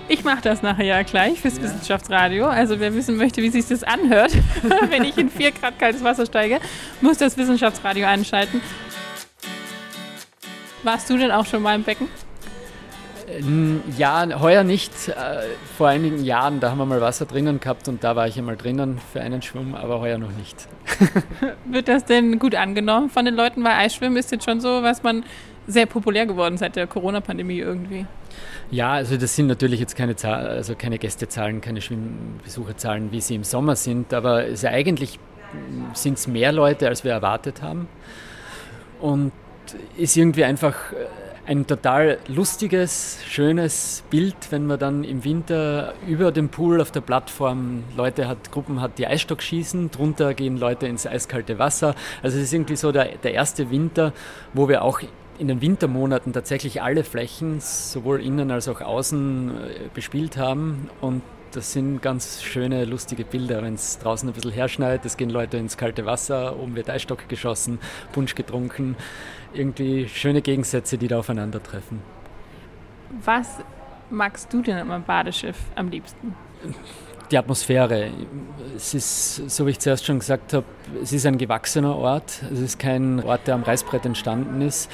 Ich 0.07 0.23
mache 0.23 0.41
das 0.41 0.61
nachher 0.61 0.85
ja 0.85 1.01
gleich 1.03 1.39
fürs 1.39 1.57
ja. 1.57 1.63
Wissenschaftsradio. 1.63 2.45
Also 2.45 2.79
wer 2.79 2.93
wissen 2.93 3.15
möchte, 3.15 3.41
wie 3.41 3.49
sich 3.49 3.67
das 3.67 3.83
anhört, 3.83 4.31
wenn 4.89 5.03
ich 5.03 5.17
in 5.17 5.29
4 5.29 5.51
Grad 5.51 5.79
kaltes 5.79 6.03
Wasser 6.03 6.25
steige, 6.25 6.59
muss 7.01 7.17
das 7.17 7.37
Wissenschaftsradio 7.37 8.05
einschalten. 8.05 8.61
Warst 10.83 11.09
du 11.09 11.17
denn 11.17 11.31
auch 11.31 11.45
schon 11.45 11.61
mal 11.61 11.75
im 11.75 11.83
Becken? 11.83 12.07
Ja, 13.97 14.27
heuer 14.39 14.63
nicht. 14.63 14.91
Äh, 15.07 15.13
vor 15.77 15.87
einigen 15.87 16.23
Jahren, 16.23 16.59
da 16.59 16.71
haben 16.71 16.77
wir 16.77 16.85
mal 16.85 17.01
Wasser 17.01 17.25
drinnen 17.25 17.59
gehabt 17.59 17.87
und 17.87 18.03
da 18.03 18.15
war 18.15 18.27
ich 18.27 18.37
einmal 18.37 18.57
drinnen 18.57 18.99
für 19.11 19.21
einen 19.21 19.41
Schwumm, 19.41 19.75
aber 19.75 20.01
heuer 20.01 20.17
noch 20.17 20.31
nicht. 20.31 20.67
Wird 21.65 21.87
das 21.87 22.05
denn 22.05 22.37
gut 22.37 22.53
angenommen 22.55 23.09
von 23.09 23.25
den 23.25 23.35
Leuten? 23.35 23.63
Weil 23.63 23.73
Eisschwimmen 23.73 24.17
ist 24.17 24.31
jetzt 24.31 24.45
schon 24.45 24.59
so, 24.59 24.83
was 24.83 25.03
man 25.03 25.23
sehr 25.65 25.85
populär 25.85 26.25
geworden 26.25 26.57
seit 26.57 26.75
der 26.75 26.85
Corona-Pandemie 26.85 27.59
irgendwie. 27.59 28.05
Ja, 28.71 28.93
also 28.93 29.17
das 29.17 29.35
sind 29.35 29.47
natürlich 29.47 29.79
jetzt 29.79 29.95
keine, 29.95 30.15
also 30.23 30.75
keine 30.75 30.97
Gästezahlen, 30.97 31.61
keine 31.61 31.81
Schwimmbesucherzahlen, 31.81 33.11
wie 33.11 33.21
sie 33.21 33.35
im 33.35 33.43
Sommer 33.43 33.75
sind, 33.75 34.13
aber 34.13 34.35
also 34.35 34.67
eigentlich 34.67 35.19
sind 35.93 36.17
es 36.17 36.27
mehr 36.27 36.51
Leute, 36.51 36.87
als 36.87 37.03
wir 37.03 37.11
erwartet 37.11 37.61
haben. 37.61 37.87
Und 38.99 39.31
ist 39.97 40.17
irgendwie 40.17 40.43
einfach 40.43 40.75
ein 41.45 41.67
total 41.67 42.19
lustiges, 42.27 43.19
schönes 43.27 44.03
Bild, 44.09 44.35
wenn 44.49 44.65
man 44.65 44.79
dann 44.79 45.03
im 45.03 45.25
Winter 45.25 45.93
über 46.07 46.31
dem 46.31 46.49
Pool 46.49 46.79
auf 46.79 46.91
der 46.91 47.01
Plattform 47.01 47.83
Leute 47.97 48.27
hat, 48.27 48.51
Gruppen 48.51 48.79
hat, 48.79 48.97
die 48.97 49.07
Eisstock 49.07 49.41
schießen, 49.41 49.91
drunter 49.91 50.33
gehen 50.33 50.57
Leute 50.57 50.87
ins 50.87 51.05
eiskalte 51.05 51.59
Wasser. 51.59 51.95
Also 52.21 52.37
es 52.37 52.45
ist 52.45 52.53
irgendwie 52.53 52.77
so 52.77 52.93
der, 52.93 53.17
der 53.17 53.33
erste 53.33 53.69
Winter, 53.71 54.13
wo 54.53 54.69
wir 54.69 54.83
auch 54.83 55.01
in 55.39 55.47
den 55.47 55.61
Wintermonaten 55.61 56.33
tatsächlich 56.33 56.81
alle 56.81 57.03
Flächen, 57.03 57.59
sowohl 57.59 58.21
innen 58.21 58.51
als 58.51 58.67
auch 58.67 58.81
außen, 58.81 59.49
äh, 59.49 59.89
bespielt 59.93 60.37
haben. 60.37 60.89
Und 61.01 61.21
das 61.51 61.71
sind 61.73 62.01
ganz 62.01 62.41
schöne, 62.41 62.85
lustige 62.85 63.25
Bilder, 63.25 63.61
wenn 63.61 63.75
es 63.75 63.99
draußen 63.99 64.27
ein 64.27 64.33
bisschen 64.33 64.51
herschneit. 64.51 65.05
Es 65.05 65.17
gehen 65.17 65.29
Leute 65.29 65.57
ins 65.57 65.77
kalte 65.77 66.05
Wasser, 66.05 66.57
oben 66.59 66.75
wird 66.75 66.89
Eisstock 66.89 67.29
geschossen, 67.29 67.79
Punsch 68.11 68.35
getrunken. 68.35 68.95
Irgendwie 69.53 70.07
schöne 70.07 70.41
Gegensätze, 70.41 70.97
die 70.97 71.07
da 71.07 71.19
aufeinandertreffen. 71.19 71.99
Was 73.23 73.59
magst 74.09 74.51
du 74.51 74.61
denn 74.61 74.89
am 74.89 75.03
Badeschiff 75.03 75.57
am 75.75 75.89
liebsten? 75.89 76.35
Die 77.33 77.39
Atmosphäre. 77.39 78.11
Es 78.75 78.93
ist, 78.93 79.49
so 79.49 79.65
wie 79.65 79.71
ich 79.71 79.79
zuerst 79.79 80.05
schon 80.05 80.19
gesagt 80.19 80.53
habe, 80.53 80.67
es 81.01 81.13
ist 81.13 81.25
ein 81.25 81.39
gewachsener 81.39 81.95
Ort. 81.95 82.43
Es 82.53 82.59
ist 82.59 82.77
kein 82.77 83.23
Ort, 83.23 83.47
der 83.47 83.55
am 83.55 83.63
Reißbrett 83.63 84.05
entstanden 84.05 84.61
ist. 84.61 84.87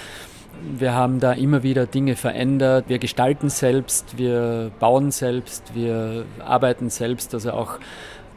Wir 0.78 0.94
haben 0.94 1.20
da 1.20 1.34
immer 1.34 1.64
wieder 1.64 1.86
Dinge 1.86 2.16
verändert. 2.16 2.86
Wir 2.88 2.98
gestalten 2.98 3.50
selbst, 3.50 4.18
wir 4.18 4.72
bauen 4.80 5.12
selbst, 5.12 5.76
wir 5.76 6.24
arbeiten 6.40 6.90
selbst. 6.90 7.34
Also 7.34 7.52
auch 7.52 7.78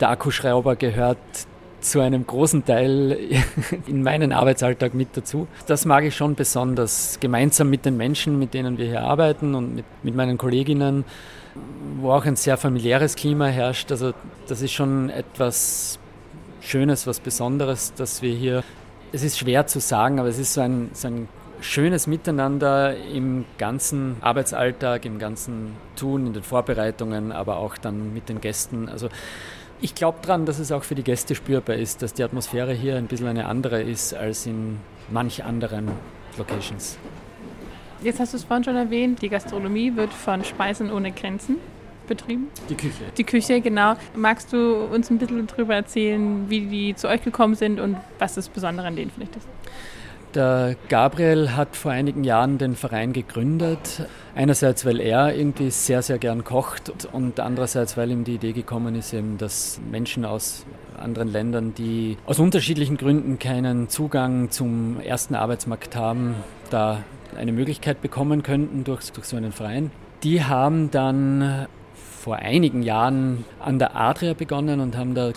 der 0.00 0.10
Akkuschrauber 0.10 0.74
gehört 0.74 1.18
zu 1.80 2.00
einem 2.00 2.26
großen 2.26 2.64
Teil 2.64 3.16
in 3.86 4.02
meinen 4.02 4.32
Arbeitsalltag 4.32 4.94
mit 4.94 5.16
dazu. 5.16 5.46
Das 5.68 5.84
mag 5.84 6.02
ich 6.02 6.16
schon 6.16 6.34
besonders, 6.34 7.18
gemeinsam 7.20 7.70
mit 7.70 7.84
den 7.84 7.96
Menschen, 7.96 8.36
mit 8.36 8.52
denen 8.52 8.78
wir 8.78 8.86
hier 8.86 9.02
arbeiten 9.02 9.54
und 9.54 9.76
mit, 9.76 9.84
mit 10.02 10.16
meinen 10.16 10.38
Kolleginnen, 10.38 11.04
wo 12.00 12.12
auch 12.12 12.24
ein 12.24 12.36
sehr 12.36 12.56
familiäres 12.56 13.16
Klima 13.16 13.46
herrscht. 13.46 13.90
Also 13.90 14.12
das 14.48 14.62
ist 14.62 14.72
schon 14.72 15.10
etwas 15.10 15.98
Schönes, 16.60 17.06
was 17.06 17.20
Besonderes, 17.20 17.92
dass 17.94 18.22
wir 18.22 18.34
hier, 18.34 18.62
es 19.12 19.22
ist 19.22 19.38
schwer 19.38 19.66
zu 19.66 19.80
sagen, 19.80 20.18
aber 20.18 20.28
es 20.28 20.38
ist 20.38 20.54
so 20.54 20.60
ein, 20.60 20.90
so 20.92 21.08
ein 21.08 21.28
schönes 21.60 22.06
Miteinander 22.06 22.96
im 22.96 23.44
ganzen 23.58 24.16
Arbeitsalltag, 24.20 25.04
im 25.04 25.18
ganzen 25.18 25.76
Tun, 25.96 26.26
in 26.26 26.32
den 26.32 26.42
Vorbereitungen, 26.42 27.32
aber 27.32 27.56
auch 27.58 27.76
dann 27.78 28.12
mit 28.12 28.28
den 28.28 28.40
Gästen. 28.40 28.88
Also 28.88 29.08
ich 29.80 29.94
glaube 29.94 30.18
daran, 30.22 30.46
dass 30.46 30.58
es 30.58 30.72
auch 30.72 30.84
für 30.84 30.94
die 30.94 31.02
Gäste 31.02 31.34
spürbar 31.34 31.76
ist, 31.76 32.02
dass 32.02 32.14
die 32.14 32.22
Atmosphäre 32.22 32.72
hier 32.72 32.96
ein 32.96 33.06
bisschen 33.06 33.28
eine 33.28 33.46
andere 33.46 33.82
ist 33.82 34.14
als 34.14 34.46
in 34.46 34.78
manch 35.10 35.44
anderen 35.44 35.88
Locations. 36.38 36.98
Jetzt 38.02 38.18
hast 38.18 38.32
du 38.32 38.36
es 38.36 38.44
vorhin 38.44 38.64
schon 38.64 38.76
erwähnt, 38.76 39.22
die 39.22 39.28
Gastronomie 39.28 39.94
wird 39.94 40.12
von 40.12 40.42
Speisen 40.44 40.90
ohne 40.90 41.12
Grenzen 41.12 41.56
betrieben. 42.08 42.48
Die 42.68 42.74
Küche. 42.74 43.04
Die 43.16 43.24
Küche, 43.24 43.60
genau. 43.60 43.94
Magst 44.16 44.52
du 44.52 44.84
uns 44.86 45.08
ein 45.10 45.18
bisschen 45.18 45.46
darüber 45.46 45.74
erzählen, 45.74 46.50
wie 46.50 46.66
die 46.66 46.94
zu 46.96 47.08
euch 47.08 47.22
gekommen 47.22 47.54
sind 47.54 47.78
und 47.78 47.96
was 48.18 48.34
das 48.34 48.48
Besondere 48.48 48.88
an 48.88 48.96
denen 48.96 49.10
vielleicht 49.10 49.36
ist? 49.36 49.46
Der 50.34 50.76
Gabriel 50.88 51.54
hat 51.56 51.76
vor 51.76 51.92
einigen 51.92 52.24
Jahren 52.24 52.56
den 52.56 52.74
Verein 52.74 53.12
gegründet. 53.12 54.08
Einerseits, 54.34 54.86
weil 54.86 54.98
er 54.98 55.36
irgendwie 55.36 55.70
sehr, 55.70 56.00
sehr 56.00 56.18
gern 56.18 56.42
kocht 56.42 56.90
und 57.12 57.38
andererseits, 57.38 57.98
weil 57.98 58.10
ihm 58.10 58.24
die 58.24 58.36
Idee 58.36 58.52
gekommen 58.52 58.94
ist, 58.94 59.12
eben, 59.12 59.36
dass 59.36 59.78
Menschen 59.90 60.24
aus 60.24 60.64
anderen 60.98 61.28
Ländern, 61.28 61.74
die 61.74 62.16
aus 62.24 62.38
unterschiedlichen 62.38 62.96
Gründen 62.96 63.38
keinen 63.38 63.90
Zugang 63.90 64.50
zum 64.50 65.00
ersten 65.00 65.34
Arbeitsmarkt 65.34 65.96
haben, 65.96 66.34
da 66.70 67.04
eine 67.36 67.52
Möglichkeit 67.52 68.00
bekommen 68.00 68.42
könnten 68.42 68.84
durch, 68.84 69.10
durch 69.12 69.26
so 69.26 69.36
einen 69.36 69.52
Verein. 69.52 69.90
Die 70.22 70.44
haben 70.44 70.90
dann 70.90 71.66
vor 72.20 72.36
einigen 72.36 72.82
Jahren 72.82 73.44
an 73.58 73.78
der 73.78 73.96
Adria 73.96 74.34
begonnen 74.34 74.80
und 74.80 74.96
haben 74.96 75.14
da 75.14 75.32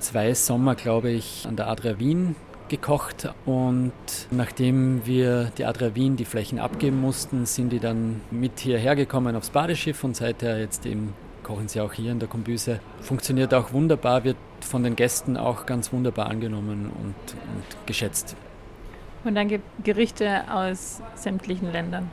zwei 0.00 0.34
Sommer, 0.34 0.74
glaube 0.74 1.10
ich, 1.10 1.46
an 1.48 1.56
der 1.56 1.68
Adria 1.68 1.98
Wien 1.98 2.34
gekocht 2.68 3.28
und 3.44 3.92
nachdem 4.30 5.06
wir 5.06 5.52
die 5.58 5.64
Adria 5.64 5.94
Wien 5.94 6.16
die 6.16 6.24
Flächen 6.24 6.58
abgeben 6.58 7.00
mussten, 7.00 7.46
sind 7.46 7.70
die 7.70 7.78
dann 7.78 8.20
mit 8.30 8.58
hierher 8.58 8.96
gekommen 8.96 9.36
aufs 9.36 9.50
Badeschiff 9.50 10.02
und 10.02 10.16
seither 10.16 10.58
jetzt 10.58 10.86
eben 10.86 11.12
kochen 11.42 11.68
sie 11.68 11.80
auch 11.80 11.92
hier 11.92 12.10
in 12.10 12.18
der 12.18 12.28
Kombüse. 12.28 12.80
Funktioniert 13.00 13.54
auch 13.54 13.72
wunderbar, 13.72 14.24
wird 14.24 14.38
von 14.60 14.82
den 14.82 14.96
Gästen 14.96 15.36
auch 15.36 15.66
ganz 15.66 15.92
wunderbar 15.92 16.28
angenommen 16.28 16.90
und, 16.90 17.14
und 17.34 17.86
geschätzt. 17.86 18.34
Und 19.24 19.34
dann 19.34 19.48
gibt 19.48 19.64
Gerichte 19.82 20.42
aus 20.50 21.00
sämtlichen 21.14 21.72
Ländern. 21.72 22.10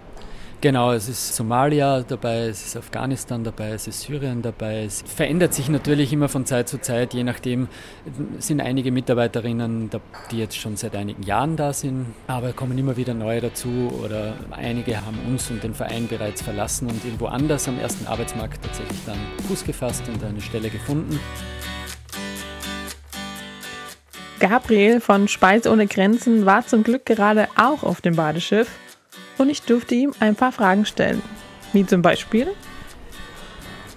Genau, 0.61 0.91
es 0.91 1.09
ist 1.09 1.35
Somalia 1.35 2.01
dabei, 2.01 2.41
es 2.45 2.63
ist 2.63 2.77
Afghanistan 2.77 3.43
dabei, 3.43 3.69
es 3.69 3.87
ist 3.87 4.01
Syrien 4.01 4.43
dabei. 4.43 4.83
Es 4.83 5.01
verändert 5.01 5.55
sich 5.55 5.69
natürlich 5.69 6.13
immer 6.13 6.29
von 6.29 6.45
Zeit 6.45 6.69
zu 6.69 6.79
Zeit, 6.79 7.15
je 7.15 7.23
nachdem 7.23 7.67
sind 8.37 8.61
einige 8.61 8.91
Mitarbeiterinnen, 8.91 9.89
die 10.29 10.37
jetzt 10.37 10.55
schon 10.55 10.77
seit 10.77 10.95
einigen 10.95 11.23
Jahren 11.23 11.55
da 11.55 11.73
sind, 11.73 12.13
aber 12.27 12.53
kommen 12.53 12.77
immer 12.77 12.95
wieder 12.95 13.15
neue 13.15 13.41
dazu 13.41 13.91
oder 14.05 14.35
einige 14.51 15.03
haben 15.03 15.17
uns 15.27 15.49
und 15.49 15.63
den 15.63 15.73
Verein 15.73 16.07
bereits 16.07 16.43
verlassen 16.43 16.87
und 16.87 17.03
irgendwo 17.03 17.25
anders 17.25 17.67
am 17.67 17.79
ersten 17.79 18.05
Arbeitsmarkt 18.05 18.63
tatsächlich 18.63 18.99
dann 19.07 19.17
Fuß 19.47 19.65
gefasst 19.65 20.03
und 20.13 20.23
eine 20.23 20.41
Stelle 20.41 20.69
gefunden. 20.69 21.19
Gabriel 24.41 24.99
von 25.01 25.27
Speise 25.27 25.69
ohne 25.69 25.85
Grenzen 25.85 26.47
war 26.47 26.65
zum 26.65 26.83
Glück 26.83 27.05
gerade 27.05 27.47
auch 27.55 27.83
auf 27.83 28.01
dem 28.01 28.15
Badeschiff 28.15 28.67
und 29.37 29.51
ich 29.51 29.61
durfte 29.61 29.93
ihm 29.93 30.13
ein 30.19 30.33
paar 30.33 30.51
Fragen 30.51 30.87
stellen. 30.87 31.21
Wie 31.73 31.85
zum 31.85 32.01
Beispiel: 32.01 32.47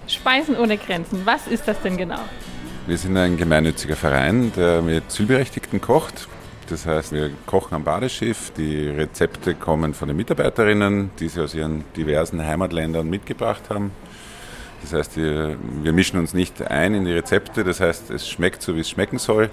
Speisen 0.05 0.55
ohne 0.55 0.77
Grenzen, 0.77 1.25
was 1.25 1.47
ist 1.47 1.67
das 1.67 1.81
denn 1.81 1.97
genau? 1.97 2.19
Wir 2.85 2.95
sind 2.95 3.17
ein 3.17 3.37
gemeinnütziger 3.37 3.95
Verein, 3.95 4.51
der 4.55 4.83
mit 4.83 5.11
Zielberechtigten 5.11 5.81
kocht. 5.81 6.27
Das 6.69 6.85
heißt, 6.85 7.11
wir 7.11 7.31
kochen 7.47 7.73
am 7.73 7.83
Badeschiff. 7.83 8.51
Die 8.55 8.87
Rezepte 8.87 9.55
kommen 9.55 9.95
von 9.95 10.09
den 10.09 10.17
Mitarbeiterinnen, 10.17 11.09
die 11.19 11.27
sie 11.27 11.41
aus 11.41 11.55
ihren 11.55 11.85
diversen 11.97 12.45
Heimatländern 12.45 13.09
mitgebracht 13.09 13.63
haben. 13.71 13.89
Das 14.83 14.93
heißt, 14.93 15.17
wir, 15.17 15.57
wir 15.81 15.91
mischen 15.91 16.19
uns 16.19 16.35
nicht 16.35 16.61
ein 16.61 16.93
in 16.93 17.05
die 17.05 17.13
Rezepte. 17.13 17.63
Das 17.63 17.79
heißt, 17.79 18.11
es 18.11 18.29
schmeckt 18.29 18.61
so, 18.61 18.75
wie 18.75 18.81
es 18.81 18.89
schmecken 18.91 19.17
soll, 19.17 19.49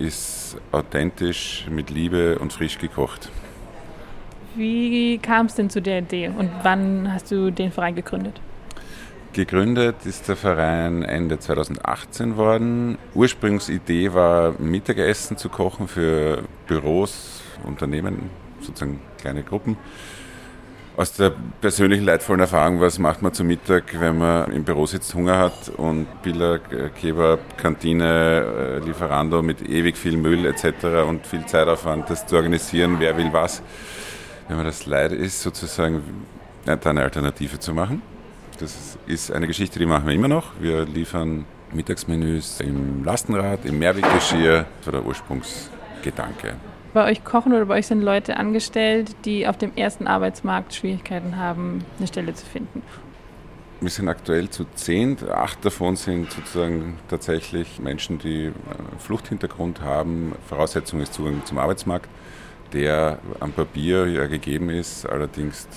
ist 0.00 0.56
authentisch, 0.72 1.66
mit 1.70 1.90
Liebe 1.90 2.38
und 2.38 2.52
frisch 2.52 2.78
gekocht. 2.78 3.30
Wie 4.56 5.18
kam 5.18 5.46
es 5.46 5.54
denn 5.54 5.70
zu 5.70 5.80
der 5.80 5.98
Idee 5.98 6.28
und 6.28 6.50
wann 6.62 7.12
hast 7.12 7.30
du 7.30 7.52
den 7.52 7.70
Verein 7.70 7.94
gegründet? 7.94 8.40
Gegründet 9.32 10.06
ist 10.06 10.26
der 10.28 10.34
Verein 10.34 11.04
Ende 11.04 11.38
2018 11.38 12.36
worden. 12.36 12.98
Ursprungsidee 13.14 14.12
war, 14.12 14.54
Mittagessen 14.58 15.36
zu 15.36 15.48
kochen 15.48 15.86
für 15.86 16.42
Büros, 16.66 17.42
Unternehmen, 17.64 18.30
sozusagen 18.60 19.00
kleine 19.18 19.44
Gruppen. 19.44 19.76
Aus 20.96 21.12
der 21.14 21.32
persönlichen 21.60 22.04
leidvollen 22.04 22.40
Erfahrung, 22.40 22.80
was 22.80 22.98
macht 22.98 23.22
man 23.22 23.32
zum 23.32 23.46
Mittag, 23.46 23.98
wenn 23.98 24.18
man 24.18 24.52
im 24.52 24.64
Büro 24.64 24.84
sitzt, 24.84 25.14
Hunger 25.14 25.38
hat 25.38 25.70
und 25.76 26.06
Biller, 26.22 26.58
Kebab, 26.58 27.56
Kantine, 27.56 28.82
Lieferando 28.84 29.40
mit 29.40 29.66
ewig 29.66 29.96
viel 29.96 30.18
Müll 30.18 30.44
etc. 30.44 31.08
und 31.08 31.26
viel 31.26 31.46
Zeitaufwand, 31.46 32.10
das 32.10 32.26
zu 32.26 32.36
organisieren, 32.36 32.96
wer 32.98 33.16
will 33.16 33.32
was. 33.32 33.62
Wenn 34.48 34.56
man 34.56 34.66
das 34.66 34.84
leid 34.84 35.12
ist, 35.12 35.40
sozusagen 35.40 36.02
eine 36.66 37.02
Alternative 37.02 37.58
zu 37.58 37.72
machen. 37.72 38.02
Das 38.58 38.98
ist 39.06 39.32
eine 39.32 39.46
Geschichte, 39.46 39.78
die 39.78 39.86
machen 39.86 40.06
wir 40.06 40.14
immer 40.14 40.28
noch. 40.28 40.52
Wir 40.60 40.84
liefern 40.84 41.46
Mittagsmenüs 41.72 42.60
im 42.60 43.04
Lastenrad, 43.04 43.64
im 43.64 43.78
Mehrweggeschirr. 43.78 44.66
Das 44.78 44.86
war 44.86 45.00
der 45.00 45.06
Ursprungsgedanke. 45.06 46.56
Bei 46.92 47.08
euch 47.08 47.22
kochen 47.24 47.52
oder 47.52 47.66
bei 47.66 47.78
euch 47.78 47.86
sind 47.86 48.02
Leute 48.02 48.36
angestellt, 48.36 49.14
die 49.24 49.46
auf 49.46 49.56
dem 49.56 49.76
ersten 49.76 50.08
Arbeitsmarkt 50.08 50.74
Schwierigkeiten 50.74 51.36
haben, 51.36 51.84
eine 51.98 52.08
Stelle 52.08 52.34
zu 52.34 52.44
finden? 52.44 52.82
Wir 53.80 53.90
sind 53.90 54.08
aktuell 54.08 54.50
zu 54.50 54.66
zehn. 54.74 55.16
Acht 55.30 55.64
davon 55.64 55.96
sind 55.96 56.32
sozusagen 56.32 56.98
tatsächlich 57.08 57.78
Menschen, 57.78 58.18
die 58.18 58.52
Fluchthintergrund 58.98 59.80
haben. 59.80 60.34
Voraussetzung 60.48 61.00
ist 61.00 61.14
Zugang 61.14 61.44
zum 61.44 61.58
Arbeitsmarkt, 61.58 62.10
der 62.72 63.20
am 63.38 63.52
Papier 63.52 64.06
ja 64.06 64.26
gegeben 64.26 64.68
ist, 64.68 65.06
allerdings 65.06 65.68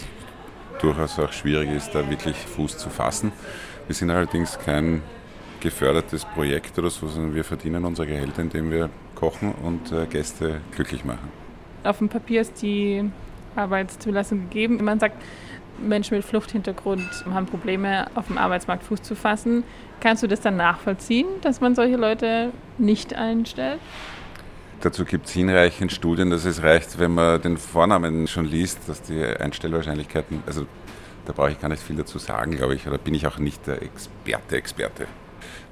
durchaus 0.82 1.18
auch 1.20 1.32
schwierig 1.32 1.72
ist, 1.72 1.94
da 1.94 2.10
wirklich 2.10 2.36
Fuß 2.36 2.78
zu 2.78 2.90
fassen. 2.90 3.32
Wir 3.88 3.96
sind 3.96 4.10
allerdings 4.10 4.58
kein 4.60 5.02
gefördertes 5.64 6.26
Projekt 6.26 6.78
oder 6.78 6.90
so, 6.90 7.08
sondern 7.08 7.34
wir 7.34 7.46
verdienen 7.46 7.86
unsere 7.86 8.08
Gehälter, 8.08 8.42
indem 8.42 8.70
wir 8.70 8.90
kochen 9.16 9.54
und 9.64 9.92
äh, 9.92 10.06
Gäste 10.06 10.60
glücklich 10.76 11.06
machen. 11.06 11.32
Auf 11.84 12.00
dem 12.00 12.10
Papier 12.10 12.42
ist 12.42 12.62
die 12.62 13.10
Arbeitszulassung 13.56 14.42
gegeben. 14.42 14.84
Man 14.84 15.00
sagt, 15.00 15.22
Menschen 15.80 16.18
mit 16.18 16.26
Fluchthintergrund 16.26 17.26
haben 17.32 17.46
Probleme, 17.46 18.08
auf 18.16 18.28
dem 18.28 18.38
Arbeitsmarkt 18.38 18.84
Fuß 18.84 19.02
zu 19.02 19.16
fassen. 19.16 19.64
Kannst 20.02 20.22
du 20.22 20.28
das 20.28 20.42
dann 20.42 20.58
nachvollziehen, 20.58 21.28
dass 21.42 21.62
man 21.62 21.76
solche 21.76 21.96
Leute 21.96 22.52
nicht 22.78 23.16
einstellt? 23.16 23.80
Dazu 24.82 25.06
gibt 25.06 25.28
es 25.28 25.32
hinreichend 25.32 25.94
Studien, 25.94 26.30
dass 26.30 26.44
es 26.44 26.62
reicht, 26.62 27.00
wenn 27.00 27.14
man 27.14 27.42
den 27.42 27.56
Vornamen 27.56 28.28
schon 28.28 28.44
liest, 28.44 28.90
dass 28.90 29.02
die 29.02 29.24
Einstellwahrscheinlichkeiten, 29.24 30.44
also 30.46 30.66
da 31.26 31.32
brauche 31.32 31.52
ich 31.52 31.60
gar 31.62 31.70
nicht 31.70 31.82
viel 31.82 31.96
dazu 31.96 32.20
sagen, 32.20 32.58
glaube 32.58 32.76
ich, 32.76 32.86
oder 32.86 32.98
bin 32.98 33.14
ich 33.14 33.26
auch 33.26 33.38
nicht 33.38 33.66
der 33.66 33.82
Experte, 33.82 34.58
Experte. 34.58 35.08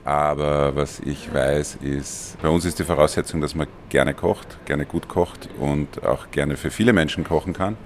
Aber 0.03 0.75
was 0.75 1.00
ich 1.00 1.31
weiß, 1.31 1.77
ist, 1.81 2.41
bei 2.41 2.50
uns 2.50 2.65
ist 2.65 2.79
die 2.79 2.84
Voraussetzung, 2.84 3.39
dass 3.39 3.53
man 3.53 3.67
gerne 3.89 4.13
kocht, 4.13 4.58
gerne 4.65 4.86
gut 4.86 5.08
kocht 5.08 5.48
und 5.60 6.03
auch 6.03 6.31
gerne 6.31 6.58
für 6.58 6.72
viele 6.72 6.91
Menschen 6.91 7.24
kochen 7.24 7.53
kann. 7.53 7.77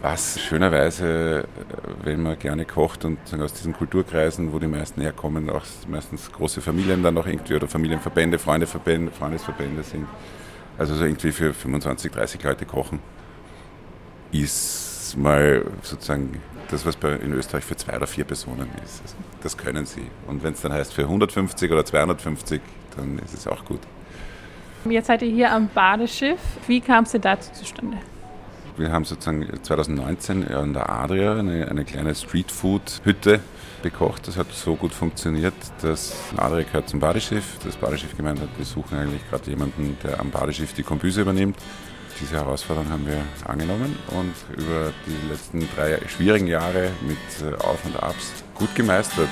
Was 0.00 0.38
schönerweise, 0.40 1.48
wenn 2.02 2.22
man 2.22 2.38
gerne 2.38 2.64
kocht 2.66 3.04
und 3.04 3.18
aus 3.40 3.54
diesen 3.54 3.72
Kulturkreisen, 3.72 4.52
wo 4.52 4.58
die 4.58 4.66
meisten 4.66 5.00
herkommen, 5.00 5.48
auch 5.50 5.64
meistens 5.88 6.30
große 6.30 6.60
Familien 6.60 7.02
dann 7.02 7.14
noch 7.14 7.26
irgendwie 7.26 7.54
oder 7.54 7.66
Familienverbände, 7.66 8.38
Freundeverbände, 8.38 9.10
Freundesverbände 9.10 9.82
sind. 9.82 10.06
Also 10.78 10.94
so 10.94 11.04
irgendwie 11.04 11.32
für 11.32 11.54
25, 11.54 12.12
30 12.12 12.42
Leute 12.42 12.66
kochen, 12.66 13.00
ist 14.30 14.83
mal 15.16 15.64
sozusagen 15.82 16.40
das, 16.70 16.86
was 16.86 16.96
in 17.20 17.32
Österreich 17.32 17.64
für 17.64 17.76
zwei 17.76 17.96
oder 17.96 18.06
vier 18.06 18.24
Personen 18.24 18.68
ist. 18.84 19.02
Also 19.02 19.16
das 19.42 19.56
können 19.56 19.86
sie. 19.86 20.06
Und 20.26 20.42
wenn 20.42 20.54
es 20.54 20.62
dann 20.62 20.72
heißt 20.72 20.92
für 20.92 21.02
150 21.02 21.70
oder 21.70 21.84
250, 21.84 22.60
dann 22.96 23.18
ist 23.18 23.34
es 23.34 23.46
auch 23.46 23.64
gut. 23.64 23.80
Jetzt 24.88 25.06
seid 25.06 25.22
ihr 25.22 25.30
hier 25.30 25.52
am 25.52 25.68
Badeschiff. 25.68 26.40
Wie 26.66 26.80
kam 26.80 27.04
es 27.04 27.12
denn 27.12 27.22
dazu 27.22 27.52
zustande? 27.52 27.96
Wir 28.76 28.90
haben 28.90 29.04
sozusagen 29.04 29.46
2019 29.62 30.48
an 30.48 30.72
der 30.72 30.90
Adria 30.90 31.38
eine, 31.38 31.68
eine 31.68 31.84
kleine 31.84 32.14
Streetfood-Hütte 32.14 33.40
bekocht. 33.82 34.26
Das 34.26 34.36
hat 34.36 34.50
so 34.52 34.74
gut 34.74 34.92
funktioniert, 34.92 35.54
dass 35.80 36.16
Adria 36.36 36.64
gehört 36.64 36.88
zum 36.88 36.98
Badeschiff. 36.98 37.58
Das 37.64 37.76
Badeschiff 37.76 38.16
gemeint 38.16 38.40
hat, 38.40 38.48
wir 38.56 38.64
suchen 38.64 38.98
eigentlich 38.98 39.22
gerade 39.30 39.48
jemanden, 39.48 39.96
der 40.02 40.18
am 40.18 40.30
Badeschiff 40.30 40.72
die 40.72 40.82
Kombüse 40.82 41.20
übernimmt. 41.20 41.56
Diese 42.20 42.36
Herausforderung 42.36 42.88
haben 42.90 43.06
wir 43.06 43.22
angenommen 43.46 43.96
und 44.08 44.34
über 44.56 44.92
die 45.06 45.28
letzten 45.28 45.68
drei 45.74 45.98
schwierigen 46.08 46.46
Jahre 46.46 46.90
mit 47.02 47.18
äh, 47.42 47.54
Auf 47.56 47.84
und 47.84 48.00
Abs 48.00 48.44
gut 48.54 48.72
gemeistert. 48.74 49.28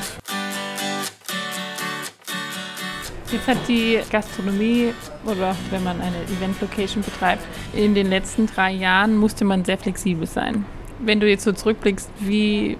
Jetzt 3.30 3.46
hat 3.46 3.56
die 3.66 4.00
Gastronomie 4.10 4.92
oder 5.24 5.56
wenn 5.70 5.82
man 5.84 6.00
eine 6.00 6.22
Event-Location 6.24 7.02
betreibt, 7.02 7.42
in 7.72 7.94
den 7.94 8.10
letzten 8.10 8.46
drei 8.46 8.72
Jahren 8.72 9.16
musste 9.16 9.44
man 9.44 9.64
sehr 9.64 9.78
flexibel 9.78 10.26
sein. 10.26 10.66
Wenn 10.98 11.18
du 11.18 11.28
jetzt 11.28 11.44
so 11.44 11.52
zurückblickst, 11.52 12.10
wie 12.18 12.76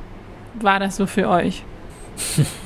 war 0.55 0.79
das 0.79 0.97
so 0.97 1.07
für 1.07 1.29
euch? 1.29 1.65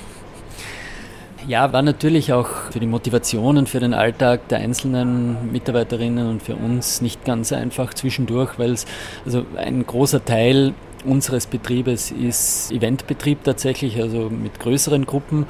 Ja, 1.48 1.72
war 1.72 1.82
natürlich 1.82 2.32
auch 2.32 2.48
für 2.72 2.80
die 2.80 2.88
Motivation 2.88 3.56
und 3.56 3.68
für 3.68 3.78
den 3.78 3.94
Alltag 3.94 4.48
der 4.48 4.58
einzelnen 4.58 5.52
Mitarbeiterinnen 5.52 6.28
und 6.28 6.42
für 6.42 6.56
uns 6.56 7.00
nicht 7.00 7.24
ganz 7.24 7.52
einfach 7.52 7.94
zwischendurch, 7.94 8.58
weil 8.58 8.72
es 8.72 8.84
also 9.24 9.46
ein 9.56 9.86
großer 9.86 10.24
Teil 10.24 10.74
unseres 11.04 11.46
Betriebes 11.46 12.10
ist 12.10 12.72
Eventbetrieb 12.72 13.44
tatsächlich, 13.44 14.02
also 14.02 14.28
mit 14.28 14.58
größeren 14.58 15.06
Gruppen 15.06 15.46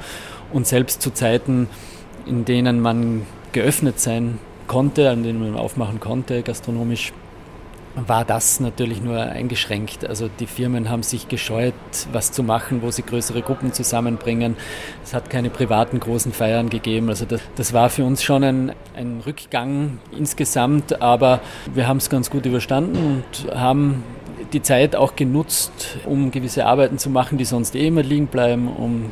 und 0.53 0.67
selbst 0.67 1.01
zu 1.01 1.09
Zeiten, 1.09 1.67
in 2.27 2.45
denen 2.45 2.79
man 2.79 3.23
geöffnet 3.51 3.99
sein 3.99 4.37
konnte, 4.67 5.09
an 5.09 5.23
denen 5.23 5.39
man 5.39 5.55
aufmachen 5.55 5.99
konnte, 5.99 6.43
gastronomisch, 6.43 7.11
war 8.05 8.25
das 8.25 8.59
natürlich 8.59 9.01
nur 9.01 9.19
eingeschränkt. 9.19 10.07
Also 10.07 10.29
die 10.39 10.45
Firmen 10.45 10.89
haben 10.89 11.03
sich 11.03 11.27
gescheut, 11.27 11.73
was 12.11 12.31
zu 12.31 12.43
machen, 12.43 12.81
wo 12.81 12.91
sie 12.91 13.01
größere 13.01 13.41
Gruppen 13.41 13.73
zusammenbringen. 13.73 14.55
Es 15.03 15.13
hat 15.13 15.29
keine 15.29 15.49
privaten 15.49 15.99
großen 15.99 16.31
Feiern 16.31 16.69
gegeben. 16.69 17.09
Also 17.09 17.25
das, 17.25 17.41
das 17.55 17.73
war 17.73 17.89
für 17.89 18.03
uns 18.05 18.23
schon 18.23 18.43
ein, 18.43 18.71
ein 18.95 19.21
Rückgang 19.25 19.99
insgesamt, 20.15 21.01
aber 21.01 21.39
wir 21.73 21.87
haben 21.87 21.97
es 21.97 22.09
ganz 22.09 22.29
gut 22.29 22.45
überstanden 22.45 23.23
und 23.35 23.55
haben 23.55 24.03
die 24.53 24.61
Zeit 24.61 24.95
auch 24.95 25.15
genutzt, 25.15 25.97
um 26.05 26.31
gewisse 26.31 26.65
Arbeiten 26.65 26.99
zu 26.99 27.09
machen, 27.09 27.37
die 27.37 27.45
sonst 27.45 27.75
eh 27.75 27.87
immer 27.87 28.03
liegen 28.03 28.27
bleiben, 28.27 28.67
um 28.67 29.11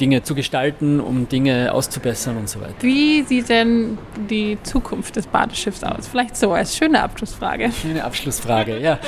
Dinge 0.00 0.22
zu 0.22 0.34
gestalten, 0.34 1.00
um 1.00 1.28
Dinge 1.28 1.72
auszubessern 1.72 2.36
und 2.36 2.48
so 2.48 2.60
weiter. 2.60 2.74
Wie 2.80 3.22
sieht 3.22 3.48
denn 3.48 3.98
die 4.30 4.58
Zukunft 4.62 5.16
des 5.16 5.26
Badeschiffs 5.26 5.84
aus? 5.84 6.08
Vielleicht 6.08 6.36
so 6.36 6.52
als 6.52 6.76
schöne 6.76 7.02
Abschlussfrage. 7.02 7.70
Schöne 7.82 8.04
Abschlussfrage, 8.04 8.78
ja. 8.78 8.98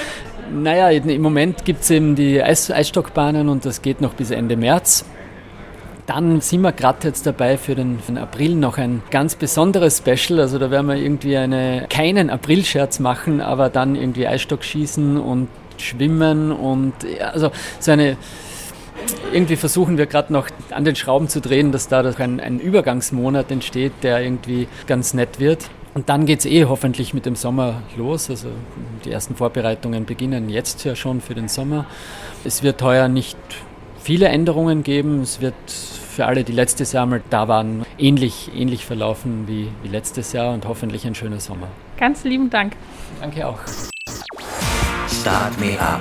Naja, 0.52 0.90
im 0.90 1.22
Moment 1.22 1.64
gibt 1.64 1.82
es 1.82 1.90
eben 1.90 2.16
die 2.16 2.42
Eis 2.42 2.70
Eisstockbahnen 2.70 3.48
und 3.48 3.64
das 3.64 3.82
geht 3.82 4.00
noch 4.00 4.14
bis 4.14 4.30
Ende 4.30 4.56
März. 4.56 5.04
Dann 6.06 6.40
sind 6.40 6.62
wir 6.62 6.72
gerade 6.72 7.06
jetzt 7.06 7.24
dabei 7.24 7.56
für 7.56 7.76
den, 7.76 8.00
für 8.00 8.12
den, 8.12 8.18
April 8.18 8.56
noch 8.56 8.78
ein 8.78 9.02
ganz 9.12 9.36
besonderes 9.36 9.98
Special. 9.98 10.40
Also 10.40 10.58
da 10.58 10.72
werden 10.72 10.88
wir 10.88 10.96
irgendwie 10.96 11.36
eine, 11.36 11.86
keinen 11.88 12.30
April-Scherz 12.30 12.98
machen, 12.98 13.40
aber 13.40 13.68
dann 13.68 13.94
irgendwie 13.94 14.26
Eisstock 14.26 14.64
schießen 14.64 15.16
und 15.16 15.48
schwimmen 15.78 16.50
und 16.50 16.94
also 17.32 17.52
so 17.78 17.92
eine 17.92 18.16
irgendwie 19.32 19.56
versuchen 19.56 19.98
wir 19.98 20.06
gerade 20.06 20.32
noch 20.32 20.48
an 20.70 20.84
den 20.84 20.96
Schrauben 20.96 21.28
zu 21.28 21.40
drehen, 21.40 21.72
dass 21.72 21.88
da 21.88 22.00
ein, 22.00 22.40
ein 22.40 22.60
Übergangsmonat 22.60 23.50
entsteht, 23.50 23.92
der 24.02 24.22
irgendwie 24.22 24.68
ganz 24.86 25.14
nett 25.14 25.38
wird. 25.38 25.70
Und 25.94 26.08
dann 26.08 26.24
geht 26.24 26.40
es 26.40 26.46
eh 26.46 26.66
hoffentlich 26.66 27.14
mit 27.14 27.26
dem 27.26 27.34
Sommer 27.34 27.82
los. 27.96 28.30
Also 28.30 28.48
die 29.04 29.10
ersten 29.10 29.34
Vorbereitungen 29.34 30.04
beginnen 30.04 30.48
jetzt 30.48 30.84
ja 30.84 30.94
schon 30.94 31.20
für 31.20 31.34
den 31.34 31.48
Sommer. 31.48 31.86
Es 32.44 32.62
wird 32.62 32.80
heuer 32.82 33.08
nicht 33.08 33.36
viele 34.00 34.28
Änderungen 34.28 34.82
geben. 34.82 35.20
Es 35.20 35.40
wird 35.40 35.54
für 35.66 36.26
alle, 36.26 36.44
die 36.44 36.52
letztes 36.52 36.92
Jahr 36.92 37.06
mal 37.06 37.22
da 37.30 37.48
waren, 37.48 37.84
ähnlich, 37.98 38.50
ähnlich 38.54 38.84
verlaufen 38.84 39.44
wie, 39.46 39.68
wie 39.82 39.88
letztes 39.88 40.32
Jahr 40.32 40.54
und 40.54 40.66
hoffentlich 40.66 41.06
ein 41.06 41.14
schöner 41.14 41.40
Sommer. 41.40 41.68
Ganz 41.96 42.24
lieben 42.24 42.50
Dank. 42.50 42.74
Danke 43.20 43.46
auch. 43.46 43.58
Start 45.08 45.58
Me 45.60 45.78
Up 45.80 46.00